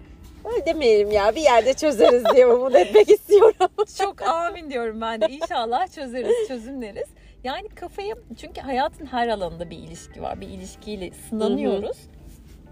Öyle 0.44 0.66
demeyelim 0.66 1.11
ya 1.11 1.35
bir 1.35 1.40
yerde 1.40 1.74
çözeriz 1.74 2.22
diye 2.35 2.46
umut 2.46 2.76
etmek 2.76 3.09
istiyorum. 3.11 3.68
Çok 3.98 4.22
amin 4.22 4.70
diyorum 4.70 5.00
ben 5.00 5.20
de. 5.20 5.26
İnşallah 5.28 5.87
çözeriz, 5.94 6.48
çözümleriz. 6.48 7.09
Yani 7.44 7.68
kafayı 7.68 8.14
çünkü 8.40 8.61
hayatın 8.61 9.07
her 9.07 9.28
alanında 9.28 9.70
bir 9.70 9.78
ilişki 9.78 10.22
var. 10.22 10.40
Bir 10.40 10.48
ilişkiyle 10.48 11.11
sınanıyoruz. 11.30 11.96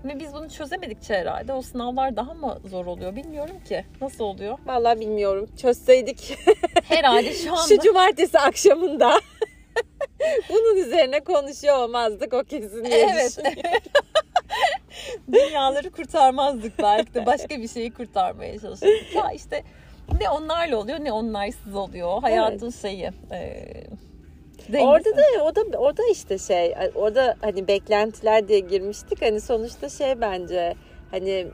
Ve 0.05 0.21
biz 0.21 0.35
bunu 0.35 0.51
çözemedikçe 0.51 1.15
herhalde 1.15 1.53
o 1.53 1.63
sınavlar 1.63 2.17
daha 2.17 2.35
mı 2.35 2.59
zor 2.71 2.87
oluyor 2.87 3.17
bilmiyorum 3.17 3.57
ki. 3.69 3.85
Nasıl 4.01 4.25
oluyor? 4.25 4.59
Vallahi 4.67 5.01
bilmiyorum. 5.01 5.49
Çözseydik 5.63 6.39
Herhalde 6.85 7.33
şu 7.35 7.53
anda 7.53 7.63
şu 7.69 7.79
cumartesi 7.81 8.39
akşamında 8.39 9.21
bunun 10.51 10.77
üzerine 10.77 11.21
konuşuyor 11.21 11.79
olmazdık 11.79 12.35
o 12.35 12.45
kesin 12.45 12.85
diye 12.85 12.97
Evet. 13.13 13.31
düşünüyorum. 13.31 13.81
Dünyaları 15.33 15.91
kurtarmazdık 15.91 16.79
belki 16.79 17.15
de 17.15 17.27
başka 17.27 17.59
bir 17.59 17.69
şeyi 17.69 17.93
kurtarmaya 17.93 18.59
çalışırdık. 18.59 19.15
Ya 19.15 19.31
işte 19.33 19.65
ne 20.21 20.31
onlarla 20.31 20.77
oluyor 20.77 20.99
ne 21.01 21.13
onlarsız 21.13 21.75
oluyor. 21.75 22.21
Hayatın 22.23 22.71
şeyi. 22.71 23.11
E, 23.33 23.65
dengesi. 24.69 24.89
Orada 24.89 25.17
da 25.17 25.45
o 25.45 25.55
da 25.55 25.79
o 25.79 25.97
da 25.97 26.03
işte 26.13 26.39
şey 26.39 26.75
orada 26.95 27.37
hani 27.41 27.69
beklentiler 27.69 28.49
diye 28.49 28.59
girmiştik 28.59 29.23
hani 29.23 29.41
sonuçta 29.41 29.89
şey 29.89 30.21
bence 30.21 30.75
hani 31.11 31.47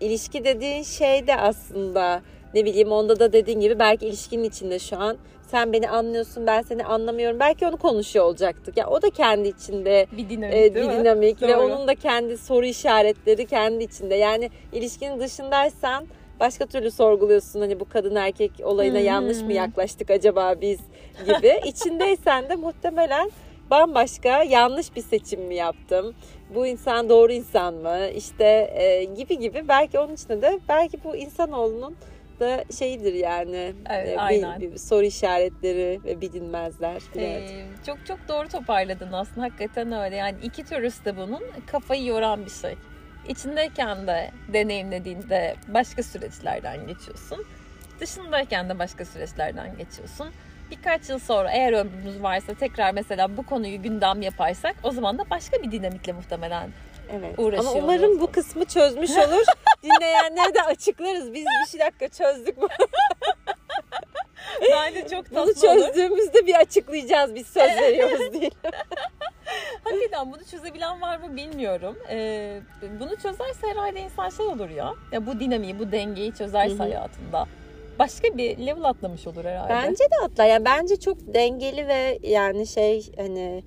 ilişki 0.00 0.44
dediğin 0.44 0.82
şey 0.82 1.26
de 1.26 1.36
aslında 1.36 2.22
ne 2.54 2.64
bileyim 2.64 2.92
onda 2.92 3.18
da 3.18 3.32
dediğin 3.32 3.60
gibi 3.60 3.78
belki 3.78 4.06
ilişkinin 4.06 4.44
içinde 4.44 4.78
şu 4.78 5.00
an 5.00 5.16
sen 5.54 5.72
beni 5.72 5.90
anlıyorsun 5.90 6.46
ben 6.46 6.62
seni 6.62 6.84
anlamıyorum 6.84 7.40
belki 7.40 7.66
onu 7.66 7.76
konuşuyor 7.76 8.24
olacaktık 8.24 8.76
ya 8.76 8.86
o 8.86 9.02
da 9.02 9.10
kendi 9.10 9.48
içinde 9.48 10.06
bir 10.12 10.28
dinamik 10.28 10.54
e, 10.56 10.74
bir 10.74 10.82
mi? 10.82 10.92
dinamik 10.92 11.42
ve 11.42 11.56
onun 11.56 11.88
da 11.88 11.94
kendi 11.94 12.38
soru 12.38 12.66
işaretleri 12.66 13.46
kendi 13.46 13.84
içinde. 13.84 14.14
Yani 14.14 14.50
ilişkinin 14.72 15.20
dışındaysan 15.20 16.06
başka 16.40 16.66
türlü 16.66 16.90
sorguluyorsun 16.90 17.60
hani 17.60 17.80
bu 17.80 17.88
kadın 17.88 18.14
erkek 18.14 18.50
olayına 18.62 18.98
Hmm. 18.98 19.06
yanlış 19.06 19.40
mı 19.42 19.52
yaklaştık 19.52 20.10
acaba 20.10 20.54
biz 20.60 20.80
gibi. 21.26 21.60
İçindeysen 21.66 22.48
de 22.48 22.56
muhtemelen 22.56 23.30
bambaşka 23.70 24.42
yanlış 24.42 24.96
bir 24.96 25.02
seçim 25.02 25.40
mi 25.40 25.54
yaptım? 25.54 26.14
Bu 26.54 26.66
insan 26.66 27.08
doğru 27.08 27.32
insan 27.32 27.74
mı? 27.74 27.98
İşte 28.14 28.70
e, 28.74 29.04
gibi 29.04 29.38
gibi 29.38 29.68
belki 29.68 29.98
onun 29.98 30.14
içinde 30.14 30.42
de 30.42 30.58
belki 30.68 31.04
bu 31.04 31.16
insanoğlunun 31.16 31.96
da 32.40 32.64
şeyidir 32.78 33.12
yani 33.14 33.72
Evet, 33.90 34.08
e, 34.08 34.12
bir- 34.12 34.26
aynen. 34.26 34.60
bir 34.60 34.76
soru 34.78 35.04
işaretleri 35.04 36.00
ve 36.04 36.20
bilinmezler. 36.20 37.02
Evet. 37.16 37.50
Ee, 37.50 37.64
çok 37.86 38.06
çok 38.06 38.28
doğru 38.28 38.48
toparladın 38.48 39.12
aslında 39.12 39.42
hakikaten 39.46 39.92
öyle 39.92 40.16
yani 40.16 40.36
iki 40.42 40.64
türlüsü 40.64 41.04
de 41.04 41.16
bunun 41.16 41.42
kafayı 41.66 42.04
yoran 42.04 42.44
bir 42.46 42.50
şey. 42.50 42.74
İçindeyken 43.28 44.06
de 44.06 44.30
deneyimlediğinde 44.52 45.54
başka 45.68 46.02
süreçlerden 46.02 46.86
geçiyorsun. 46.86 47.44
Dışındayken 48.00 48.68
de 48.68 48.78
başka 48.78 49.04
süreçlerden 49.04 49.76
geçiyorsun. 49.78 50.28
Birkaç 50.70 51.08
yıl 51.08 51.18
sonra 51.18 51.50
eğer 51.52 51.72
ömrümüz 51.72 52.22
varsa 52.22 52.54
tekrar 52.54 52.92
mesela 52.94 53.36
bu 53.36 53.42
konuyu 53.42 53.82
gündem 53.82 54.22
yaparsak 54.22 54.76
o 54.82 54.90
zaman 54.90 55.18
da 55.18 55.30
başka 55.30 55.62
bir 55.62 55.70
dinamikle 55.72 56.12
muhtemelen 56.12 56.70
Evet. 57.12 57.58
Ama 57.58 57.72
umarım 57.72 58.20
bu 58.20 58.32
kısmı 58.32 58.64
çözmüş 58.64 59.10
olur. 59.10 59.44
Dinleyenlere 59.82 60.54
de 60.54 60.62
açıklarız. 60.62 61.34
Biz 61.34 61.44
bir 61.44 61.70
şey 61.70 61.80
dakika 61.80 62.08
çözdük 62.08 62.60
bu. 62.60 62.68
Bence 64.72 65.08
çok 65.08 65.30
Bunu 65.30 65.54
tatlı 65.54 65.70
olur. 65.70 65.80
çözdüğümüzde 65.80 66.46
bir 66.46 66.54
açıklayacağız. 66.54 67.34
Biz 67.34 67.46
söz 67.46 67.70
veriyoruz 67.70 68.32
diye. 68.32 68.50
Hakikaten 69.84 70.32
bunu 70.32 70.44
çözebilen 70.44 71.00
var 71.00 71.16
mı 71.18 71.36
bilmiyorum. 71.36 71.98
Ee, 72.10 72.60
bunu 73.00 73.16
çözerse 73.16 73.66
herhalde 73.66 74.00
insan 74.00 74.28
şey 74.30 74.46
olur 74.46 74.70
ya. 74.70 74.94
Ya 75.12 75.26
bu 75.26 75.40
dinamiği, 75.40 75.78
bu 75.78 75.92
dengeyi 75.92 76.34
çözerse 76.34 76.74
Hı 76.74 76.78
hı. 76.78 76.82
hayatında. 76.82 77.46
Başka 77.98 78.38
bir 78.38 78.66
level 78.66 78.84
atlamış 78.84 79.26
olur 79.26 79.44
herhalde. 79.44 79.72
Bence 79.72 80.04
de 80.04 80.24
atlar. 80.24 80.46
Yani 80.46 80.64
bence 80.64 81.00
çok 81.00 81.16
dengeli 81.34 81.88
ve 81.88 82.18
yani 82.22 82.66
şey 82.66 83.12
hani 83.16 83.64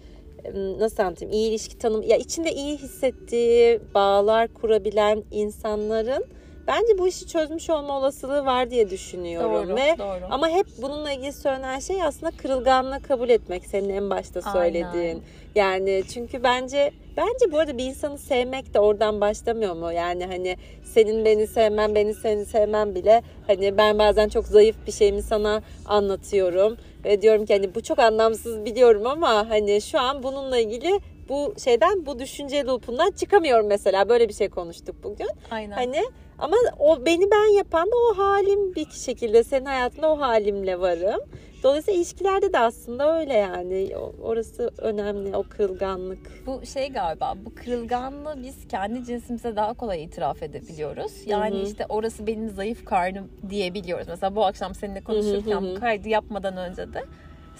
nasıl 0.79 1.03
anlatayım 1.03 1.33
iyi 1.33 1.49
ilişki 1.49 1.77
tanım 1.77 2.01
ya 2.01 2.17
içinde 2.17 2.51
iyi 2.51 2.77
hissettiği 2.77 3.79
bağlar 3.93 4.47
kurabilen 4.47 5.23
insanların 5.31 6.25
bence 6.67 6.97
bu 6.97 7.07
işi 7.07 7.27
çözmüş 7.27 7.69
olma 7.69 7.97
olasılığı 7.97 8.45
var 8.45 8.71
diye 8.71 8.89
düşünüyorum 8.89 9.67
doğru, 9.67 9.75
ve 9.75 9.95
doğru. 9.97 10.25
ama 10.29 10.49
hep 10.49 10.65
bununla 10.81 11.11
ilgili 11.11 11.33
söylenen 11.33 11.79
şey 11.79 12.03
aslında 12.03 12.31
kırılganlığı 12.31 13.01
kabul 13.01 13.29
etmek 13.29 13.65
senin 13.65 13.89
en 13.89 14.09
başta 14.09 14.41
söylediğin. 14.41 14.93
Aynen. 14.93 15.21
Yani 15.55 16.03
çünkü 16.13 16.43
bence 16.43 16.91
bence 17.17 17.51
bu 17.51 17.59
arada 17.59 17.77
bir 17.77 17.85
insanı 17.85 18.17
sevmek 18.17 18.73
de 18.73 18.79
oradan 18.79 19.21
başlamıyor 19.21 19.75
mu? 19.75 19.91
Yani 19.91 20.25
hani 20.25 20.57
senin 20.83 21.25
beni 21.25 21.47
sevmen, 21.47 21.95
beni 21.95 22.13
seni 22.13 22.45
sevmen 22.45 22.95
bile 22.95 23.23
hani 23.47 23.77
ben 23.77 23.99
bazen 23.99 24.29
çok 24.29 24.45
zayıf 24.45 24.75
bir 24.87 24.91
şeyimi 24.91 25.21
sana 25.21 25.61
anlatıyorum 25.85 26.77
ve 27.05 27.21
diyorum 27.21 27.45
ki 27.45 27.53
hani 27.53 27.75
bu 27.75 27.81
çok 27.81 27.99
anlamsız 27.99 28.65
biliyorum 28.65 29.07
ama 29.07 29.49
hani 29.49 29.81
şu 29.81 29.99
an 29.99 30.23
bununla 30.23 30.59
ilgili 30.59 30.99
bu 31.29 31.53
şeyden 31.63 32.05
bu 32.05 32.19
düşünce 32.19 32.63
loopundan 32.63 33.11
çıkamıyorum 33.11 33.67
mesela 33.67 34.09
böyle 34.09 34.29
bir 34.29 34.33
şey 34.33 34.49
konuştuk 34.49 34.95
bugün. 35.03 35.27
Aynen. 35.51 35.75
Hani 35.75 36.03
ama 36.39 36.55
o 36.79 37.05
beni 37.05 37.31
ben 37.31 37.57
yapan 37.57 37.87
da 37.87 37.95
o 38.11 38.17
halim 38.17 38.75
bir 38.75 38.89
şekilde 38.91 39.43
senin 39.43 39.65
hayatında 39.65 40.11
o 40.11 40.19
halimle 40.19 40.79
varım. 40.79 41.21
Dolayısıyla 41.63 41.97
ilişkilerde 41.97 42.53
de 42.53 42.59
aslında 42.59 43.19
öyle 43.19 43.33
yani. 43.33 43.89
Orası 44.21 44.71
önemli 44.77 45.35
o 45.35 45.43
kırılganlık. 45.43 46.45
Bu 46.45 46.65
şey 46.65 46.89
galiba 46.89 47.33
bu 47.45 47.55
kırılganlığı 47.55 48.43
biz 48.43 48.67
kendi 48.67 49.05
cinsimize 49.05 49.55
daha 49.55 49.73
kolay 49.73 50.03
itiraf 50.03 50.43
edebiliyoruz. 50.43 51.11
Yani 51.25 51.55
Hı 51.55 51.59
hı. 51.59 51.63
işte 51.63 51.85
orası 51.89 52.27
benim 52.27 52.49
zayıf 52.49 52.85
karnım 52.85 53.29
diyebiliyoruz. 53.49 54.07
Mesela 54.07 54.35
bu 54.35 54.45
akşam 54.45 54.75
seninle 54.75 55.01
konuşurken 55.01 55.51
Hı 55.51 55.65
hı 55.65 55.71
hı. 55.71 55.75
bu 55.75 55.79
kaydı 55.79 56.09
yapmadan 56.09 56.57
önce 56.57 56.93
de 56.93 57.03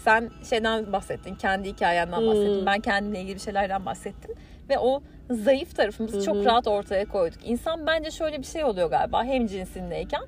sen 0.04 0.30
şeyden 0.50 0.94
bahsettin, 0.94 1.36
kendi 1.36 1.70
hikayenden 1.70 2.28
bahsettin. 2.28 2.66
Ben 2.66 2.80
kendimle 2.80 3.22
ilgili 3.22 3.36
bir 3.36 3.42
şeylerden 3.42 3.86
bahsettim. 3.86 4.36
Ve 4.70 4.80
o 4.80 5.02
zayıf 5.30 5.76
tarafımızı 5.76 6.18
Hı 6.18 6.22
çok 6.22 6.46
rahat 6.46 6.68
ortaya 6.68 7.06
koyduk. 7.06 7.40
İnsan 7.46 7.88
bence 7.88 8.12
şöyle 8.12 8.40
bir 8.40 8.46
şey 8.46 8.64
oluyor 8.64 8.90
galiba 8.90 9.24
hem 9.24 9.48
cinsindeyken. 9.48 10.22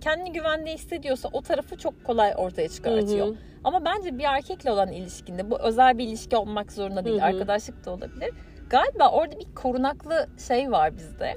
Kendini 0.00 0.32
güvende 0.32 0.74
hissediyorsa 0.74 1.28
o 1.32 1.42
tarafı 1.42 1.76
çok 1.76 2.04
kolay 2.04 2.34
ortaya 2.36 2.68
çıkartıyor. 2.68 3.26
Hı 3.26 3.30
hı. 3.30 3.36
Ama 3.64 3.84
bence 3.84 4.18
bir 4.18 4.24
erkekle 4.24 4.70
olan 4.70 4.92
ilişkinde 4.92 5.50
bu 5.50 5.58
özel 5.58 5.98
bir 5.98 6.04
ilişki 6.04 6.36
olmak 6.36 6.72
zorunda 6.72 7.04
değil. 7.04 7.16
Hı 7.16 7.20
hı. 7.20 7.24
Arkadaşlık 7.24 7.86
da 7.86 7.90
olabilir. 7.90 8.30
Galiba 8.70 9.10
orada 9.10 9.40
bir 9.40 9.54
korunaklı 9.54 10.26
şey 10.48 10.72
var 10.72 10.92
bizde. 10.96 11.36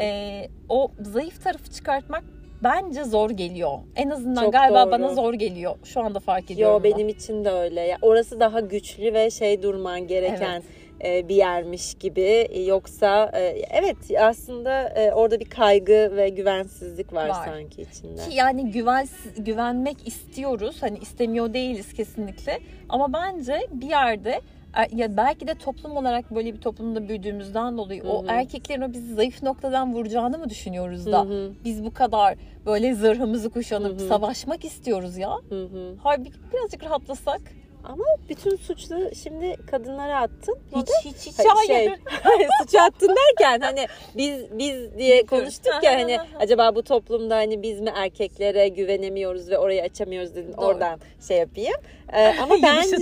Ee, 0.00 0.48
o 0.68 0.90
zayıf 1.00 1.44
tarafı 1.44 1.70
çıkartmak 1.70 2.24
bence 2.62 3.04
zor 3.04 3.30
geliyor. 3.30 3.78
En 3.96 4.10
azından 4.10 4.44
Çok 4.44 4.52
galiba 4.52 4.84
doğru. 4.84 4.92
bana 4.92 5.08
zor 5.08 5.34
geliyor. 5.34 5.76
Şu 5.84 6.00
anda 6.00 6.20
fark 6.20 6.50
ediyorum. 6.50 6.74
Yo 6.74 6.80
da. 6.80 6.96
benim 6.96 7.08
için 7.08 7.44
de 7.44 7.50
öyle. 7.50 7.80
Ya 7.80 7.98
orası 8.02 8.40
daha 8.40 8.60
güçlü 8.60 9.14
ve 9.14 9.30
şey 9.30 9.62
durman 9.62 10.06
gereken 10.06 10.60
e, 10.60 10.62
bir 11.00 11.34
yermiş 11.34 11.94
gibi. 11.94 12.20
E, 12.20 12.62
Yoksa 12.62 13.30
e, 13.34 13.40
evet 13.70 13.96
aslında 14.20 14.88
e, 14.88 15.12
orada 15.12 15.40
bir 15.40 15.44
kaygı 15.44 16.12
ve 16.16 16.28
güvensizlik 16.28 17.12
var, 17.12 17.28
Var. 17.28 17.44
sanki 17.44 17.82
içinde. 17.82 18.28
Ki 18.28 18.36
yani 18.36 18.70
güven, 18.70 19.08
güvenmek 19.38 20.08
istiyoruz. 20.08 20.76
Hani 20.80 20.98
istemiyor 20.98 21.52
değiliz 21.54 21.92
kesinlikle. 21.92 22.58
Ama 22.88 23.12
bence 23.12 23.66
bir 23.72 23.88
yerde 23.88 24.40
er- 24.74 24.90
ya 24.90 25.16
belki 25.16 25.46
de 25.46 25.54
toplum 25.54 25.96
olarak 25.96 26.34
böyle 26.34 26.54
bir 26.54 26.60
toplumda 26.60 27.08
büyüdüğümüzden 27.08 27.78
dolayı 27.78 28.02
Hı 28.02 28.08
o 28.08 28.24
erkeklerin 28.28 28.80
o 28.82 28.92
bizi 28.92 29.14
zayıf 29.14 29.42
noktadan 29.42 29.94
vuracağını 29.94 30.38
mı 30.38 30.50
düşünüyoruz 30.50 31.06
da 31.06 31.22
hı, 31.24 31.52
biz 31.64 31.84
bu 31.84 31.94
kadar 31.94 32.34
böyle 32.66 32.94
zırhımızı 32.94 33.50
kuşanıp 33.50 34.00
Hı 34.00 34.04
hı. 34.04 34.08
savaşmak 34.08 34.64
istiyoruz 34.64 35.16
ya. 35.18 35.30
hı 35.48 35.62
hı. 35.64 35.94
Halbuki 36.02 36.32
birazcık 36.52 36.84
rahatlasak. 36.84 37.40
Ama 37.86 38.04
bütün 38.28 38.56
suçlu 38.56 38.96
şimdi 39.22 39.56
kadınlara 39.70 40.20
attın. 40.20 40.58
Hiç 40.76 40.88
de 40.88 40.92
hiç 41.04 41.26
hiç 41.26 41.38
Hayır, 41.38 41.68
hayır. 41.68 41.90
şey, 42.38 42.48
suçu 42.62 42.82
attın 42.82 43.16
derken 43.16 43.60
hani 43.60 43.86
biz 44.16 44.58
biz 44.58 44.98
diye 44.98 45.26
konuştuk 45.26 45.74
ya 45.82 45.92
hani 45.92 46.18
acaba 46.38 46.74
bu 46.74 46.82
toplumda 46.82 47.36
hani 47.36 47.62
biz 47.62 47.80
mi 47.80 47.92
erkeklere 47.94 48.68
güvenemiyoruz 48.68 49.50
ve 49.50 49.58
orayı 49.58 49.82
açamıyoruz 49.82 50.34
dedin 50.34 50.56
Doğru. 50.56 50.66
oradan 50.66 51.00
şey 51.28 51.38
yapayım. 51.38 51.76
Ee, 52.12 52.34
ama 52.42 52.54
bence 52.62 52.96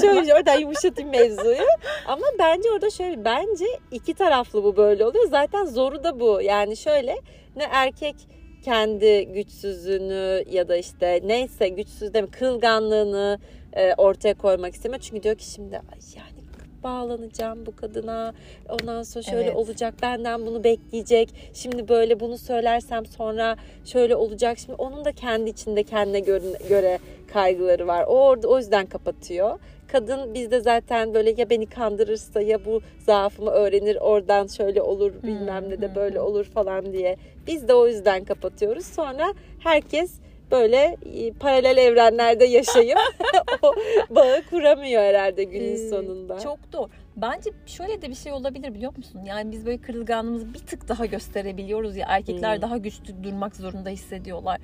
şöyle 0.00 0.34
oradan 0.34 0.58
yumuşatayım 0.58 1.10
mevzuyu. 1.10 1.66
Ama 2.06 2.26
bence 2.38 2.70
orada 2.70 2.90
şöyle 2.90 3.24
bence 3.24 3.66
iki 3.90 4.14
taraflı 4.14 4.64
bu 4.64 4.76
böyle 4.76 5.06
oluyor. 5.06 5.28
Zaten 5.28 5.64
zoru 5.64 6.04
da 6.04 6.20
bu. 6.20 6.40
Yani 6.42 6.76
şöyle 6.76 7.16
ne 7.56 7.64
erkek 7.72 8.16
kendi 8.64 9.26
güçsüzlüğünü 9.26 10.44
ya 10.50 10.68
da 10.68 10.76
işte 10.76 11.20
neyse 11.24 11.68
güçsüz 11.68 12.14
değil 12.14 12.24
mi 12.24 12.30
kırılganlığını 12.30 13.38
e, 13.76 13.94
ortaya 13.94 14.34
koymak 14.34 14.74
istemiyor. 14.74 15.00
Çünkü 15.00 15.22
diyor 15.22 15.34
ki 15.34 15.44
şimdi 15.50 15.76
"Ay 15.76 15.98
yani 16.16 16.44
bağlanacağım 16.84 17.66
bu 17.66 17.76
kadına. 17.76 18.32
Ondan 18.70 19.02
sonra 19.02 19.22
şöyle 19.22 19.44
Evet. 19.44 19.56
olacak. 19.56 19.94
Benden 20.02 20.46
bunu 20.46 20.64
bekleyecek. 20.64 21.28
Şimdi 21.54 21.88
böyle 21.88 22.20
bunu 22.20 22.38
söylersem 22.38 23.06
sonra 23.06 23.56
şöyle 23.84 24.16
olacak. 24.16 24.58
Şimdi 24.58 24.74
onun 24.82 25.04
da 25.04 25.12
kendi 25.12 25.50
içinde 25.50 25.82
kendine 25.82 26.20
göre, 26.68 26.98
kaygıları 27.32 27.86
var. 27.86 28.04
O 28.08 28.12
orada 28.26 28.48
o 28.48 28.58
yüzden 28.58 28.86
kapatıyor. 28.86 29.58
Kadın 29.92 30.34
bizde 30.34 30.60
zaten 30.60 31.14
böyle 31.14 31.34
ya 31.36 31.50
beni 31.50 31.66
kandırırsa 31.66 32.40
ya 32.40 32.64
bu 32.64 32.80
zaafımı 33.06 33.50
öğrenir 33.50 33.96
oradan 34.00 34.46
şöyle 34.46 34.82
olur 34.82 35.12
bilmem 35.22 35.70
ne 35.70 35.80
de 35.80 35.94
böyle 35.94 36.20
olur 36.20 36.44
falan 36.44 36.92
diye. 36.92 37.16
Biz 37.46 37.68
de 37.68 37.74
o 37.74 37.86
yüzden 37.88 38.24
kapatıyoruz. 38.24 38.86
Sonra 38.86 39.34
herkes 39.58 40.12
böyle 40.50 40.96
e, 41.14 41.32
paralel 41.32 41.76
evrenlerde 41.76 42.44
yaşayıp 42.44 42.98
o 43.62 43.72
bağı 44.10 44.42
kuramıyor 44.50 45.02
herhalde 45.02 45.44
günün 45.44 45.74
Ee, 45.74 45.88
sonunda. 45.90 46.40
Çok 46.40 46.72
doğru. 46.72 46.88
Bence 47.16 47.50
şöyle 47.66 48.02
de 48.02 48.10
bir 48.10 48.14
şey 48.14 48.32
olabilir 48.32 48.74
biliyor 48.74 48.96
musun? 48.96 49.20
Yani 49.26 49.52
biz 49.52 49.66
böyle 49.66 49.78
kırılganlığımızı 49.78 50.54
bir 50.54 50.58
tık 50.58 50.88
daha 50.88 51.06
gösterebiliyoruz 51.06 51.96
ya. 51.96 52.06
Erkekler 52.08 52.54
Hmm. 52.54 52.62
daha 52.62 52.76
güçlü 52.76 53.24
durmak 53.24 53.56
zorunda 53.56 53.88
hissediyorlar. 53.90 54.60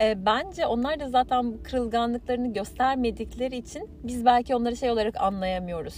Ee, 0.00 0.26
bence 0.26 0.66
onlar 0.66 1.00
da 1.00 1.08
zaten 1.08 1.52
bu 1.52 1.62
kırılganlıklarını 1.62 2.52
göstermedikleri 2.52 3.56
için 3.56 3.88
biz 4.04 4.24
belki 4.24 4.56
onları 4.56 4.76
şey 4.76 4.90
olarak 4.90 5.20
anlayamıyoruz. 5.20 5.94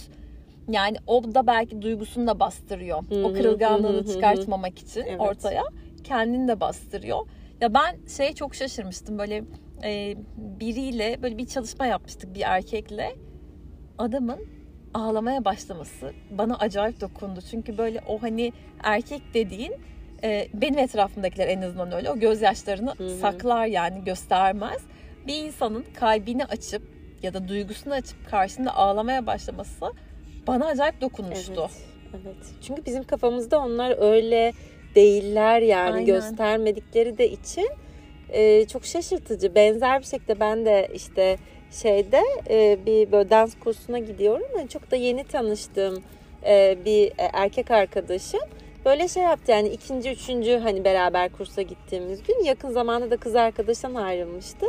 Yani 0.69 0.97
o 1.07 1.23
da 1.35 1.47
belki 1.47 1.81
duygusunu 1.81 2.27
da 2.27 2.39
bastırıyor. 2.39 3.03
Hı 3.09 3.23
o 3.25 3.33
kırılganlığını 3.33 4.05
çıkartmamak 4.13 4.79
için 4.79 5.01
Evet. 5.01 5.21
ortaya 5.21 5.63
kendini 6.03 6.47
de 6.47 6.59
bastırıyor. 6.59 7.19
Ya 7.61 7.73
ben 7.73 7.97
şeye 8.17 8.33
çok 8.33 8.55
şaşırmıştım 8.55 9.19
böyle 9.19 9.43
e, 9.83 10.15
biriyle 10.37 11.23
böyle 11.23 11.37
bir 11.37 11.47
çalışma 11.47 11.85
yapmıştık 11.85 12.35
bir 12.35 12.41
erkekle. 12.41 13.15
Adamın 13.97 14.47
ağlamaya 14.93 15.45
başlaması 15.45 16.13
bana 16.31 16.57
acayip 16.57 17.01
dokundu. 17.01 17.39
Çünkü 17.51 17.77
böyle 17.77 18.01
o 18.07 18.21
hani 18.21 18.53
erkek 18.83 19.21
dediğin 19.33 19.73
e, 20.23 20.47
benim 20.53 20.79
etrafımdakiler 20.79 21.47
en 21.47 21.61
azından 21.61 21.91
öyle. 21.91 22.11
O 22.11 22.19
gözyaşlarını 22.19 22.93
Hı 22.97 23.03
hı. 23.03 23.09
saklar 23.09 23.65
yani 23.65 24.03
göstermez. 24.03 24.81
Bir 25.27 25.43
insanın 25.43 25.85
kalbini 25.99 26.45
açıp 26.45 26.83
ya 27.23 27.33
da 27.33 27.47
duygusunu 27.47 27.93
açıp 27.93 28.29
karşında 28.29 28.75
ağlamaya 28.75 29.27
başlaması 29.27 29.85
bana 30.47 30.65
acayip 30.65 31.01
dokunmuştu. 31.01 31.69
Evet, 32.13 32.21
evet. 32.25 32.35
Çünkü 32.61 32.85
bizim 32.85 33.03
kafamızda 33.03 33.59
onlar 33.59 34.11
öyle 34.13 34.53
değiller 34.95 35.61
yani 35.61 35.93
Aynen. 35.93 36.05
göstermedikleri 36.05 37.17
de 37.17 37.29
için 37.31 37.69
e, 38.29 38.67
çok 38.67 38.85
şaşırtıcı. 38.85 39.55
Benzer 39.55 39.99
bir 39.99 40.05
şekilde 40.05 40.39
ben 40.39 40.65
de 40.65 40.87
işte 40.93 41.37
şeyde 41.71 42.21
e, 42.49 42.77
bir 42.85 43.11
böyle 43.11 43.29
dans 43.29 43.59
kursuna 43.59 43.99
gidiyorum. 43.99 44.47
Yani 44.57 44.69
çok 44.69 44.91
da 44.91 44.95
yeni 44.95 45.23
tanıştığım 45.23 46.03
e, 46.45 46.77
bir 46.85 47.07
e, 47.07 47.29
erkek 47.33 47.71
arkadaşım 47.71 48.41
böyle 48.85 49.07
şey 49.07 49.23
yaptı 49.23 49.51
yani 49.51 49.67
ikinci 49.69 50.11
üçüncü 50.11 50.57
hani 50.57 50.85
beraber 50.85 51.31
kursa 51.31 51.61
gittiğimiz 51.61 52.23
gün 52.23 52.43
yakın 52.43 52.71
zamanda 52.71 53.11
da 53.11 53.17
kız 53.17 53.35
arkadaştan 53.35 53.95
ayrılmıştı. 53.95 54.65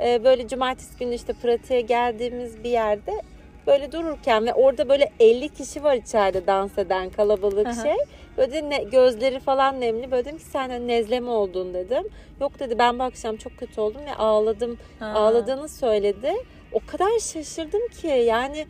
E, 0.00 0.24
böyle 0.24 0.48
cumartesi 0.48 0.98
günü 0.98 1.14
işte 1.14 1.32
pratiğe 1.32 1.80
geldiğimiz 1.80 2.64
bir 2.64 2.70
yerde 2.70 3.22
böyle 3.66 3.92
dururken 3.92 4.46
ve 4.46 4.54
orada 4.54 4.88
böyle 4.88 5.10
50 5.20 5.48
kişi 5.48 5.84
var 5.84 5.94
içeride 5.94 6.46
dans 6.46 6.78
eden 6.78 7.10
kalabalık 7.10 7.68
şey. 7.82 7.96
Böyle 8.40 8.70
ne, 8.70 8.82
gözleri 8.82 9.40
falan 9.40 9.80
nemli. 9.80 10.10
Böyle 10.10 10.24
dedim 10.24 10.38
ki 10.38 10.44
sen 10.44 10.68
hani 10.68 10.88
nezle 10.88 11.20
mi 11.20 11.30
oldun 11.30 11.74
dedim. 11.74 12.04
Yok 12.40 12.58
dedi 12.58 12.78
ben 12.78 12.98
bu 12.98 13.02
akşam 13.02 13.36
çok 13.36 13.58
kötü 13.58 13.80
oldum 13.80 14.00
ve 14.06 14.14
ağladım. 14.14 14.78
Ha. 14.98 15.06
Ağladığını 15.06 15.68
söyledi. 15.68 16.32
O 16.72 16.80
kadar 16.86 17.18
şaşırdım 17.18 17.88
ki 17.88 18.06
yani 18.06 18.66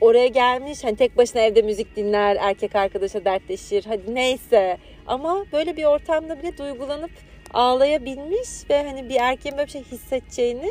oraya 0.00 0.26
gelmiş 0.26 0.84
hani 0.84 0.96
tek 0.96 1.16
başına 1.16 1.42
evde 1.42 1.62
müzik 1.62 1.96
dinler, 1.96 2.36
erkek 2.40 2.76
arkadaşa 2.76 3.24
dertleşir. 3.24 3.84
Hadi 3.84 4.14
neyse. 4.14 4.78
Ama 5.06 5.44
böyle 5.52 5.76
bir 5.76 5.84
ortamda 5.84 6.42
bile 6.42 6.58
duygulanıp 6.58 7.10
ağlayabilmiş 7.54 8.48
ve 8.70 8.82
hani 8.82 9.08
bir 9.08 9.16
erkeğin 9.20 9.58
böyle 9.58 9.66
bir 9.66 9.72
şey 9.72 9.82
hissedeceğini 9.84 10.70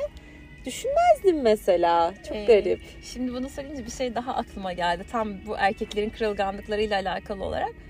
düşünmezdim 0.66 1.42
mesela. 1.42 2.14
Çok 2.28 2.38
Ee, 2.38 2.46
garip. 2.46 2.82
Şimdi 3.04 3.34
bunu 3.34 3.50
söyleyince 3.50 3.86
bir 3.86 3.92
şey 3.92 4.16
daha 4.16 4.34
aklıma 4.34 4.74
geldi. 4.74 5.04
Tam 5.12 5.46
bu 5.48 5.56
erkeklerin 5.58 6.10
kırılganlıklarıyla 6.10 7.00
alakalı 7.02 7.44
olarak. 7.44 7.89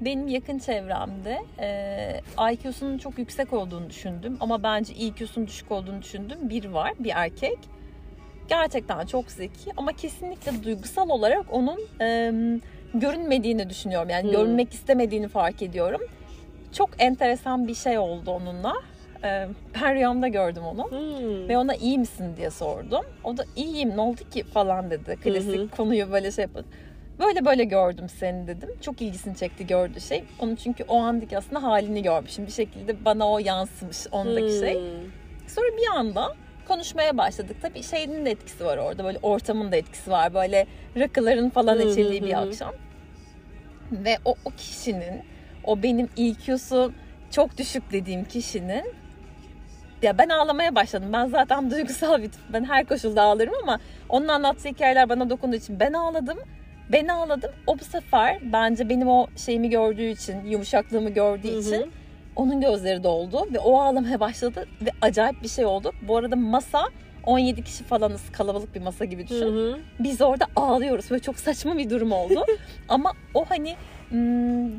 Benim 0.00 0.28
yakın 0.28 0.58
çevremde 0.58 1.38
e, 1.60 2.52
IQ'sunun 2.52 2.98
çok 2.98 3.18
yüksek 3.18 3.52
olduğunu 3.52 3.90
düşündüm 3.90 4.36
ama 4.40 4.62
bence 4.62 4.94
EQ'sunun 4.94 5.46
düşük 5.46 5.72
olduğunu 5.72 6.02
düşündüm. 6.02 6.38
Bir 6.42 6.64
var, 6.64 6.92
bir 6.98 7.12
erkek. 7.14 7.58
Gerçekten 8.48 9.06
çok 9.06 9.30
zeki 9.30 9.70
ama 9.76 9.92
kesinlikle 9.92 10.64
duygusal 10.64 11.08
olarak 11.08 11.46
onun 11.50 11.78
e, 12.00 12.32
görünmediğini 12.94 13.70
düşünüyorum. 13.70 14.08
Yani 14.10 14.24
Hmm. 14.24 14.30
görünmek 14.30 14.72
istemediğini 14.74 15.28
fark 15.28 15.62
ediyorum. 15.62 16.00
Çok 16.72 16.90
enteresan 16.98 17.68
bir 17.68 17.74
şey 17.74 17.98
oldu 17.98 18.30
onunla. 18.30 18.74
E, 19.24 19.48
ben 19.74 19.94
rüyamda 19.94 20.28
gördüm 20.28 20.62
onu. 20.62 20.90
Hmm. 20.90 21.48
Ve 21.48 21.58
ona 21.58 21.74
iyi 21.74 21.98
misin 21.98 22.36
diye 22.36 22.50
sordum. 22.50 23.04
O 23.24 23.36
da 23.36 23.44
iyiyim 23.56 23.96
ne 23.96 24.00
oldu 24.00 24.20
ki 24.30 24.44
falan 24.44 24.90
dedi. 24.90 25.16
Klasik 25.22 25.60
hı. 25.60 25.68
konuyu 25.76 26.12
böyle 26.12 26.32
şey 26.32 26.42
yapın. 26.42 26.66
Böyle 27.20 27.44
böyle 27.44 27.64
gördüm 27.64 28.08
seni 28.08 28.46
dedim. 28.46 28.70
Çok 28.80 29.02
ilgisini 29.02 29.36
çekti 29.36 29.66
gördüğü 29.66 30.00
şey. 30.00 30.24
Onun 30.38 30.56
çünkü 30.56 30.84
o 30.88 31.00
andaki 31.00 31.38
aslında 31.38 31.62
halini 31.62 32.02
görmüşüm. 32.02 32.46
Bir 32.46 32.52
şekilde 32.52 33.04
bana 33.04 33.30
o 33.30 33.38
yansımış 33.38 34.06
ondaki 34.12 34.58
şey. 34.58 34.74
Hmm. 34.74 35.10
Sonra 35.46 35.66
bir 35.76 35.98
anda 35.98 36.34
konuşmaya 36.68 37.18
başladık. 37.18 37.56
Tabii 37.62 37.82
şeyin 37.82 38.26
de 38.26 38.30
etkisi 38.30 38.64
var 38.64 38.78
orada. 38.78 39.04
Böyle 39.04 39.18
ortamın 39.22 39.72
da 39.72 39.76
etkisi 39.76 40.10
var. 40.10 40.34
Böyle 40.34 40.66
rakıların 40.96 41.50
falan 41.50 41.76
hı 41.76 41.82
içildiği 41.82 42.22
bir 42.22 42.42
akşam. 42.42 42.72
Ve 43.92 44.18
o, 44.24 44.34
o 44.44 44.50
kişinin, 44.50 45.22
o 45.64 45.82
benim 45.82 46.08
EQ'su 46.16 46.92
çok 47.30 47.58
düşük 47.58 47.92
dediğim 47.92 48.24
kişinin 48.24 48.84
ya 50.02 50.18
ben 50.18 50.28
ağlamaya 50.28 50.74
başladım. 50.74 51.08
Ben 51.12 51.26
zaten 51.26 51.70
duygusal 51.70 52.22
bir 52.22 52.30
tip. 52.30 52.40
Ben 52.52 52.64
her 52.64 52.84
koşulda 52.86 53.22
ağlarım 53.22 53.54
ama 53.62 53.78
onun 54.08 54.28
anlattığı 54.28 54.68
hikayeler 54.68 55.08
bana 55.08 55.30
dokunduğu 55.30 55.56
için 55.56 55.80
ben 55.80 55.92
ağladım. 55.92 56.38
Ben 56.92 57.08
ağladım. 57.08 57.50
O 57.66 57.78
bu 57.78 57.84
sefer 57.84 58.38
bence 58.52 58.88
benim 58.88 59.08
o 59.08 59.26
şeyimi 59.36 59.70
gördüğü 59.70 60.08
için, 60.08 60.44
yumuşaklığımı 60.44 61.10
gördüğü 61.10 61.48
Hı 61.48 61.56
hı. 61.56 61.60
için 61.60 61.92
onun 62.36 62.60
gözleri 62.60 63.04
doldu 63.04 63.46
ve 63.54 63.58
o 63.58 63.80
ağlamaya 63.80 64.20
başladı 64.20 64.66
ve 64.82 64.90
acayip 65.02 65.42
bir 65.42 65.48
şey 65.48 65.66
oldu. 65.66 65.92
Bu 66.08 66.16
arada 66.16 66.36
masa 66.36 66.88
17 67.24 67.64
kişi 67.64 67.84
falanız 67.84 68.32
kalabalık 68.32 68.74
bir 68.74 68.80
masa 68.80 69.04
gibi 69.04 69.28
düşün. 69.28 69.46
Hı 69.46 69.72
hı. 69.72 69.78
Biz 69.98 70.20
orada 70.20 70.46
ağlıyoruz. 70.56 71.10
Böyle 71.10 71.22
çok 71.22 71.36
saçma 71.38 71.78
bir 71.78 71.90
durum 71.90 72.12
oldu. 72.12 72.44
Ama 72.88 73.12
o 73.34 73.44
hani 73.44 73.76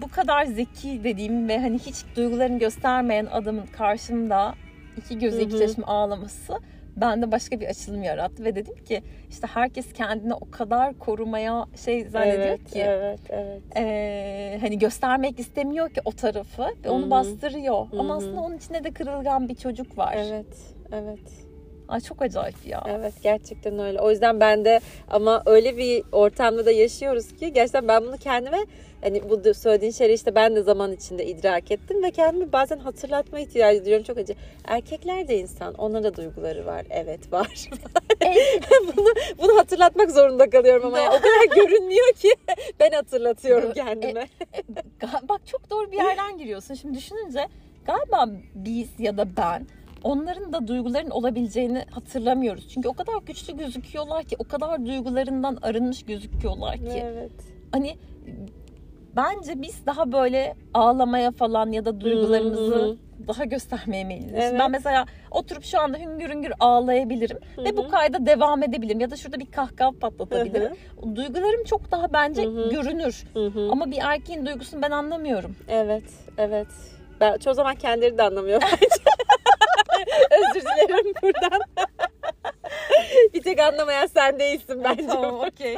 bu 0.01 0.07
kadar 0.07 0.45
zeki 0.45 1.03
dediğim 1.03 1.47
ve 1.47 1.59
hani 1.59 1.79
hiç 1.79 1.95
duygularını 2.15 2.59
göstermeyen 2.59 3.25
adamın 3.25 3.65
karşımda 3.65 4.55
iki 4.97 5.19
gözü 5.19 5.37
Hı 5.37 5.41
iki 5.41 5.57
çeşme 5.57 5.83
ağlaması 5.83 6.53
bende 6.95 7.31
başka 7.31 7.59
bir 7.59 7.67
açılım 7.67 8.03
yarattı 8.03 8.43
ve 8.45 8.55
dedim 8.55 8.75
ki 8.85 9.01
işte 9.29 9.47
herkes 9.53 9.93
kendini 9.93 10.33
o 10.33 10.51
kadar 10.51 10.93
korumaya 10.99 11.65
şey 11.85 12.05
zannediyor 12.05 12.43
Evet, 12.45 12.71
ki 12.73 12.79
evet, 12.79 13.19
evet. 13.29 13.61
eee, 13.75 14.57
hani 14.61 14.79
göstermek 14.79 15.39
istemiyor 15.39 15.89
ki 15.89 16.01
o 16.05 16.11
tarafı 16.11 16.67
ve 16.85 16.89
onu 16.89 17.05
hı. 17.05 17.09
bastırıyor. 17.11 17.91
Hı 17.91 17.99
Ama 17.99 18.15
aslında 18.15 18.41
onun 18.41 18.57
içinde 18.57 18.83
de 18.83 18.91
kırılgan 18.91 19.49
bir 19.49 19.55
çocuk 19.55 19.97
var. 19.97 20.15
Evet, 20.17 20.57
evet. 20.91 21.50
Ay 21.91 22.01
çok 22.01 22.21
acayip 22.21 22.67
ya. 22.67 22.83
Evet 22.87 23.13
gerçekten 23.23 23.79
öyle. 23.79 23.99
O 24.01 24.11
yüzden 24.11 24.39
ben 24.39 24.65
de 24.65 24.79
ama 25.07 25.43
öyle 25.45 25.77
bir 25.77 26.03
ortamda 26.11 26.65
da 26.65 26.71
yaşıyoruz 26.71 27.27
ki 27.37 27.53
gerçekten 27.53 27.87
ben 27.87 28.03
bunu 28.03 28.17
kendime 28.17 28.65
hani 29.01 29.29
bu 29.29 29.53
söylediğin 29.53 29.91
şeyleri 29.91 30.13
işte 30.15 30.35
ben 30.35 30.55
de 30.55 30.61
zaman 30.63 30.91
içinde 30.91 31.25
idrak 31.25 31.71
ettim 31.71 32.03
ve 32.03 32.11
kendimi 32.11 32.51
bazen 32.51 32.77
hatırlatma 32.77 33.39
ihtiyacı 33.39 33.81
duyuyorum. 33.81 34.05
Çok 34.05 34.17
acı. 34.17 34.33
Erkekler 34.65 35.27
de 35.27 35.37
insan. 35.37 35.73
Onlara 35.73 36.03
da 36.03 36.15
duyguları 36.15 36.65
var. 36.65 36.85
Evet 36.89 37.31
var. 37.31 37.69
bunu, 38.97 39.13
bunu 39.41 39.57
hatırlatmak 39.57 40.11
zorunda 40.11 40.49
kalıyorum 40.49 40.85
ama 40.85 40.99
yani 40.99 41.15
o 41.15 41.21
kadar 41.21 41.55
görünmüyor 41.55 42.13
ki 42.13 42.29
ben 42.79 42.91
hatırlatıyorum 42.91 43.69
Do- 43.69 43.73
kendime. 43.73 44.27
Ga- 44.99 45.29
Bak 45.29 45.41
çok 45.47 45.69
doğru 45.69 45.91
bir 45.91 45.97
yerden 45.97 46.37
giriyorsun. 46.37 46.73
Şimdi 46.73 46.97
düşününce 46.97 47.47
galiba 47.85 48.29
biz 48.55 48.89
ya 48.99 49.17
da 49.17 49.27
ben 49.37 49.67
onların 50.03 50.53
da 50.53 50.67
duyguların 50.67 51.09
olabileceğini 51.09 51.85
hatırlamıyoruz. 51.91 52.67
Çünkü 52.67 52.87
o 52.89 52.93
kadar 52.93 53.13
güçlü 53.25 53.57
gözüküyorlar 53.57 54.23
ki, 54.23 54.35
o 54.39 54.43
kadar 54.43 54.85
duygularından 54.85 55.57
arınmış 55.61 56.03
gözüküyorlar 56.03 56.77
ki. 56.77 57.03
evet. 57.03 57.31
Hani 57.71 57.97
bence 59.15 59.61
biz 59.61 59.85
daha 59.85 60.11
böyle 60.11 60.55
ağlamaya 60.73 61.31
falan 61.31 61.71
ya 61.71 61.85
da 61.85 62.01
duygularımızı 62.01 62.97
daha 63.27 63.45
göstermeye 63.45 64.03
meyilliyiz. 64.03 64.33
Evet. 64.35 64.55
Ben 64.59 64.71
mesela 64.71 65.05
oturup 65.31 65.63
şu 65.63 65.79
anda 65.79 65.97
hüngür 65.97 66.29
hüngür 66.29 66.53
ağlayabilirim 66.59 67.37
Hı 67.55 67.63
ve 67.63 67.77
bu 67.77 67.87
kayda 67.87 68.25
devam 68.25 68.63
edebilirim 68.63 68.99
ya 68.99 69.11
da 69.11 69.15
şurada 69.15 69.39
bir 69.39 69.51
kahkaha 69.51 69.91
patlatabilirim. 69.91 70.71
Hı 71.01 71.15
Duygularım 71.15 71.63
çok 71.63 71.91
daha 71.91 72.13
bence 72.13 72.43
Hı 72.43 72.49
hı. 72.49 72.69
görünür. 72.69 73.23
Hı 73.33 73.47
hı. 73.47 73.69
Ama 73.71 73.91
bir 73.91 73.97
erkeğin 74.01 74.45
duygusunu 74.45 74.81
ben 74.81 74.91
anlamıyorum. 74.91 75.55
Evet, 75.67 76.03
evet. 76.37 76.67
Ben 77.19 77.37
çoğu 77.37 77.53
zaman 77.53 77.75
kendileri 77.75 78.17
de 78.17 78.23
anlamıyor 78.23 78.61
bence. 78.71 79.03
Buradan. 81.21 81.61
bir 83.33 83.41
tek 83.41 83.59
anlamayan 83.59 84.07
sen 84.07 84.39
değilsin 84.39 84.81
bence. 84.83 85.07
tamam 85.07 85.39
okey. 85.39 85.75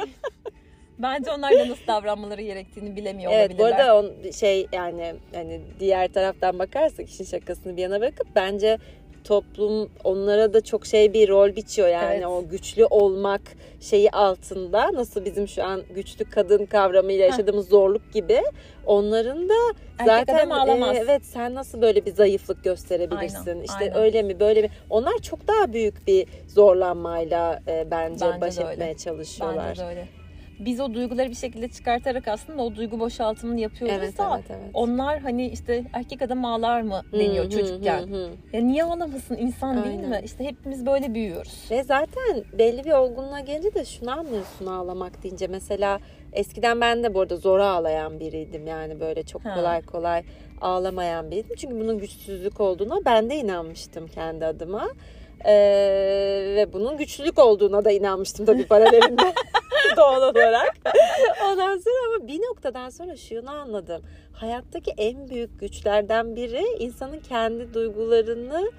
Bence 0.98 1.30
onlar 1.30 1.52
da 1.52 1.68
nasıl 1.68 1.86
davranmaları 1.86 2.42
gerektiğini 2.42 2.96
bilemiyor 2.96 3.32
Evet 3.32 3.50
bu 3.58 3.62
olabilirler. 3.62 3.88
arada 3.88 3.98
on, 3.98 4.30
şey 4.30 4.66
yani 4.72 5.14
hani 5.34 5.60
diğer 5.80 6.12
taraftan 6.12 6.58
bakarsak 6.58 7.08
işin 7.08 7.24
şakasını 7.24 7.76
bir 7.76 7.82
yana 7.82 8.00
bırakıp 8.00 8.26
bence 8.36 8.78
toplum 9.24 9.90
onlara 10.04 10.52
da 10.52 10.60
çok 10.60 10.86
şey 10.86 11.12
bir 11.12 11.28
rol 11.28 11.56
biçiyor 11.56 11.88
yani 11.88 12.14
Evet. 12.14 12.26
o 12.26 12.48
güçlü 12.48 12.84
olmak 12.84 13.40
şeyi 13.80 14.10
altında 14.10 14.92
nasıl 14.94 15.24
bizim 15.24 15.48
şu 15.48 15.64
an 15.64 15.82
güçlü 15.94 16.24
kadın 16.24 16.66
kavramıyla 16.66 17.24
yaşadığımız 17.24 17.68
zorluk 17.68 18.12
gibi 18.12 18.42
onların 18.86 19.48
da 19.48 19.54
Erkek 19.98 20.06
zaten 20.06 20.94
e, 20.94 20.98
evet 20.98 21.24
sen 21.24 21.54
nasıl 21.54 21.82
böyle 21.82 22.06
bir 22.06 22.14
zayıflık 22.14 22.64
gösterebilirsin 22.64 23.50
Aynen, 23.50 23.62
işte 23.62 23.78
aynen. 23.78 23.96
öyle 23.96 24.22
mi 24.22 24.40
böyle 24.40 24.62
mi 24.62 24.70
onlar 24.90 25.18
çok 25.18 25.48
daha 25.48 25.72
büyük 25.72 26.06
bir 26.06 26.26
zorlanmayla 26.48 27.60
e, 27.68 27.86
bence, 27.90 28.26
Bence 28.26 28.40
baş 28.40 28.58
etmeye 28.58 28.96
çalışıyorlar. 28.96 29.68
Bence 29.68 29.82
de 29.82 29.86
öyle. 29.86 30.23
Biz 30.58 30.80
o 30.80 30.94
duyguları 30.94 31.30
bir 31.30 31.34
şekilde 31.34 31.68
çıkartarak 31.68 32.28
aslında 32.28 32.62
o 32.62 32.74
duygu 32.74 33.00
boşaltımını 33.00 33.60
yapıyoruz 33.60 33.96
Evet 33.98 34.18
da 34.18 34.32
evet 34.36 34.44
evet. 34.50 34.70
onlar 34.74 35.18
hani 35.18 35.48
işte 35.48 35.84
erkek 35.92 36.22
adam 36.22 36.44
ağlar 36.44 36.80
mı 36.82 37.02
deniyor 37.12 37.44
Hı, 37.44 37.50
çocukken. 37.50 37.98
hı, 38.02 38.14
hı. 38.16 38.30
Ya 38.52 38.60
niye 38.60 38.84
ağlamasın 38.84 39.36
insan 39.36 39.84
değil 39.84 39.96
Aynen. 39.96 40.10
mi? 40.10 40.20
İşte 40.24 40.44
hepimiz 40.44 40.86
böyle 40.86 41.14
büyüyoruz. 41.14 41.68
Ve 41.70 41.82
zaten 41.82 42.44
belli 42.58 42.84
bir 42.84 42.92
olgunluğa 42.92 43.40
gelince 43.40 43.74
de 43.74 43.84
şunu 43.84 44.10
anlıyorsun 44.10 44.66
ağlamak 44.66 45.22
deyince. 45.22 45.46
Mesela 45.46 45.98
eskiden 46.32 46.80
ben 46.80 47.02
de 47.02 47.14
bu 47.14 47.20
arada 47.20 47.36
zor 47.36 47.58
ağlayan 47.58 48.20
biriydim. 48.20 48.66
Yani 48.66 49.00
böyle 49.00 49.22
çok 49.22 49.44
Ha. 49.44 49.54
kolay 49.54 49.82
kolay 49.82 50.22
ağlamayan 50.60 51.30
biriydim. 51.30 51.56
Çünkü 51.56 51.80
bunun 51.80 51.98
güçsüzlük 51.98 52.60
olduğuna 52.60 53.04
ben 53.04 53.30
de 53.30 53.36
inanmıştım 53.36 54.06
kendi 54.06 54.46
adıma. 54.46 54.88
Ee, 55.46 55.52
ve 56.56 56.72
bunun 56.72 56.96
güçlülük 56.96 57.38
olduğuna 57.38 57.84
da 57.84 57.90
inanmıştım 57.90 58.46
tabii 58.46 58.66
paralelinde 58.68 59.34
doğal 59.96 60.22
olarak. 60.22 60.74
Ondan 61.44 61.78
sonra 61.78 61.94
ama 62.16 62.28
bir 62.28 62.38
noktadan 62.38 62.90
sonra 62.90 63.16
şunu 63.16 63.50
anladım. 63.50 64.02
Hayattaki 64.32 64.90
en 64.98 65.28
büyük 65.30 65.60
güçlerden 65.60 66.36
biri 66.36 66.64
insanın 66.78 67.18
kendi 67.20 67.74
duygularını 67.74 68.70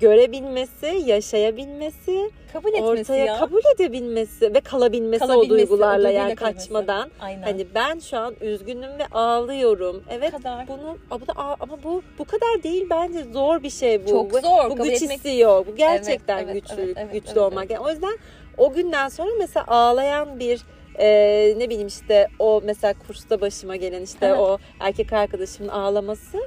görebilmesi, 0.00 1.02
yaşayabilmesi, 1.06 2.30
Kabul 2.52 2.68
etmesi 2.68 2.84
ortaya 2.84 3.24
ya. 3.24 3.38
kabul 3.38 3.60
edebilmesi 3.74 4.54
ve 4.54 4.60
kalabilmesi, 4.60 5.24
o 5.24 5.26
Kalabilmesi, 5.26 5.50
duygularla 5.70 5.96
duyguyla 5.96 6.20
yani 6.20 6.34
kalabilmesi. 6.36 6.68
kaçmadan. 6.68 7.10
Aynen. 7.20 7.42
Hani 7.42 7.66
ben 7.74 7.98
şu 7.98 8.18
an 8.18 8.34
üzgünüm 8.40 8.98
ve 8.98 9.06
ağlıyorum. 9.12 10.02
Evet 10.10 10.30
kadar. 10.30 10.68
bunu 10.68 10.98
ama, 11.10 11.20
bu 11.20 11.26
da- 11.26 11.56
ama 11.60 11.82
bu 11.84 12.02
bu 12.18 12.24
kadar 12.24 12.62
değil 12.62 12.86
bence 12.90 13.24
zor 13.32 13.62
bir 13.62 13.70
şey 13.70 14.04
bu. 14.04 14.10
Çok 14.10 14.32
Bu- 14.32 14.40
zor, 14.40 14.64
Bu 14.70 14.76
kabul 14.76 14.84
güç 14.90 15.02
etmek- 15.02 15.16
istiyor. 15.16 15.66
Bu 15.66 15.76
gerçekten 15.76 16.38
Evet, 16.38 16.48
evet, 16.52 16.62
güçlü 16.62 16.82
evet, 16.82 16.96
evet, 16.98 17.12
güçlü 17.12 17.28
evet, 17.28 17.38
olmak. 17.42 17.70
Yani 17.70 17.84
o 17.86 17.90
yüzden 17.90 18.18
o 18.58 18.72
günden 18.72 19.08
sonra 19.08 19.30
mesela 19.38 19.64
ağlayan 19.66 20.40
bir 20.40 20.60
e, 20.98 21.54
ne 21.58 21.70
bileyim 21.70 21.88
işte 21.88 22.28
o 22.38 22.60
mesela 22.64 22.94
kursta 23.06 23.40
başıma 23.40 23.76
gelen 23.76 24.02
işte 24.02 24.26
Evet. 24.26 24.38
o 24.38 24.58
erkek 24.80 25.12
arkadaşımın 25.12 25.68
ağlaması 25.68 26.38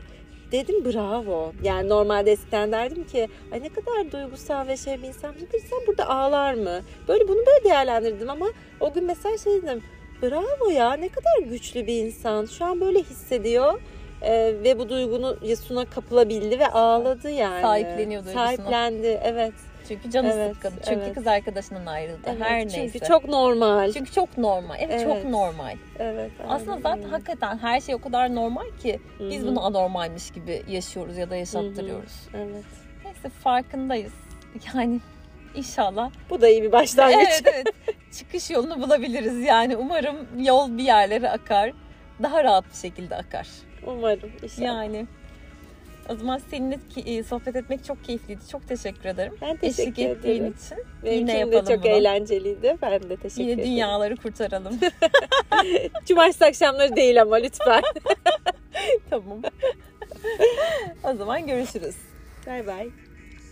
dedim 0.51 0.85
bravo. 0.85 1.51
Yani 1.63 1.89
normalde 1.89 2.31
eskiden 2.31 2.71
derdim 2.71 3.03
ki 3.03 3.27
ay 3.51 3.63
ne 3.63 3.69
kadar 3.69 4.11
duygusal 4.11 4.67
ve 4.67 4.77
şey 4.77 4.97
bir 5.01 5.07
insan. 5.07 5.35
Bir 5.35 5.41
insan 5.41 5.79
burada 5.87 6.09
ağlar 6.09 6.53
mı? 6.53 6.81
Böyle 7.07 7.27
bunu 7.27 7.37
böyle 7.37 7.63
değerlendirdim 7.63 8.29
ama 8.29 8.47
o 8.79 8.93
gün 8.93 9.03
mesela 9.03 9.37
şey 9.37 9.53
dedim 9.53 9.83
bravo 10.21 10.69
ya 10.69 10.93
ne 10.93 11.09
kadar 11.09 11.49
güçlü 11.49 11.87
bir 11.87 12.05
insan. 12.05 12.45
Şu 12.45 12.65
an 12.65 12.81
böyle 12.81 12.99
hissediyor. 12.99 13.79
Ee, 14.21 14.53
ve 14.63 14.79
bu 14.79 14.89
duygunu 14.89 15.37
Yasun'a 15.41 15.85
kapılabildi 15.85 16.59
ve 16.59 16.67
ağladı 16.67 17.29
yani. 17.29 17.61
Sahipleniyor 17.61 18.25
duygusunu. 18.25 18.33
Sahiplendi 18.33 19.19
evet. 19.23 19.53
Çünkü 19.87 20.11
canı 20.11 20.31
Evet, 20.33 20.53
sıkkın. 20.55 20.73
Çünkü 20.85 20.99
evet. 20.99 21.13
kız 21.15 21.27
arkadaşından 21.27 21.85
ayrıldı. 21.85 22.19
evet. 22.25 22.41
Her 22.41 22.61
Çünkü 22.61 22.79
neyse. 22.79 22.99
çok 22.99 23.29
normal. 23.29 23.91
Çünkü 23.91 24.11
çok 24.11 24.37
normal. 24.37 24.75
Evet, 24.79 25.01
Evet. 25.05 25.23
çok 25.23 25.31
normal. 25.31 25.75
evet. 25.99 26.31
Aslında 26.47 26.71
aynen 26.71 26.81
zaten 26.81 26.99
öyle. 26.99 27.11
hakikaten 27.11 27.57
her 27.57 27.81
şey 27.81 27.95
o 27.95 28.01
kadar 28.01 28.35
normal 28.35 28.65
ki 28.81 28.99
biz 29.19 29.41
Hı 29.41 29.43
hı. 29.43 29.47
bunu 29.47 29.65
anormalmiş 29.65 30.31
gibi 30.31 30.63
yaşıyoruz 30.69 31.17
ya 31.17 31.29
da 31.29 31.35
yaşattırıyoruz. 31.35 32.13
Evet. 32.33 32.65
Neyse 33.05 33.29
farkındayız. 33.29 34.13
Yani 34.75 34.99
İnşallah. 35.55 36.11
Bu 36.29 36.41
da 36.41 36.49
iyi 36.49 36.63
bir 36.63 36.71
başlangıç. 36.71 37.17
Evet 37.31 37.41
evet. 37.45 37.67
Çıkış 38.11 38.49
yolunu 38.49 38.81
bulabiliriz 38.81 39.39
yani. 39.39 39.75
Umarım 39.77 40.15
yol 40.45 40.77
bir 40.77 40.83
yerlere 40.83 41.29
akar. 41.29 41.71
Daha 42.23 42.43
rahat 42.43 42.65
bir 42.69 42.75
şekilde 42.77 43.15
akar. 43.15 43.47
Umarım 43.85 44.31
inşallah. 44.43 44.65
Yani. 44.65 45.07
O 46.09 46.15
zaman 46.15 46.41
seninle 46.51 46.79
ki- 46.89 47.01
e, 47.17 47.23
sohbet 47.23 47.55
etmek 47.55 47.85
çok 47.85 48.03
keyifliydi. 48.03 48.41
Çok 48.51 48.67
teşekkür 48.67 49.05
ederim. 49.09 49.33
Ben 49.41 49.57
teşekkür 49.57 49.81
Eşlik 49.91 49.99
ettiğin 49.99 50.53
için. 50.53 50.77
Benim 51.03 51.13
Yine 51.19 51.39
için 51.39 51.51
de 51.51 51.55
yapalım 51.55 51.75
çok 51.75 51.83
bunu. 51.83 51.91
eğlenceliydi. 51.91 52.77
Ben 52.81 53.09
de 53.09 53.15
teşekkür 53.17 53.41
Yine 53.41 53.51
ederim. 53.51 53.69
dünyaları 53.69 54.15
kurtaralım. 54.15 54.79
Cumartesi 56.05 56.45
akşamları 56.45 56.95
değil 56.95 57.21
ama 57.21 57.35
lütfen. 57.35 57.81
tamam. 59.09 59.41
o 61.03 61.13
zaman 61.13 61.47
görüşürüz. 61.47 61.95
bay 62.47 62.67
bay. 62.67 62.89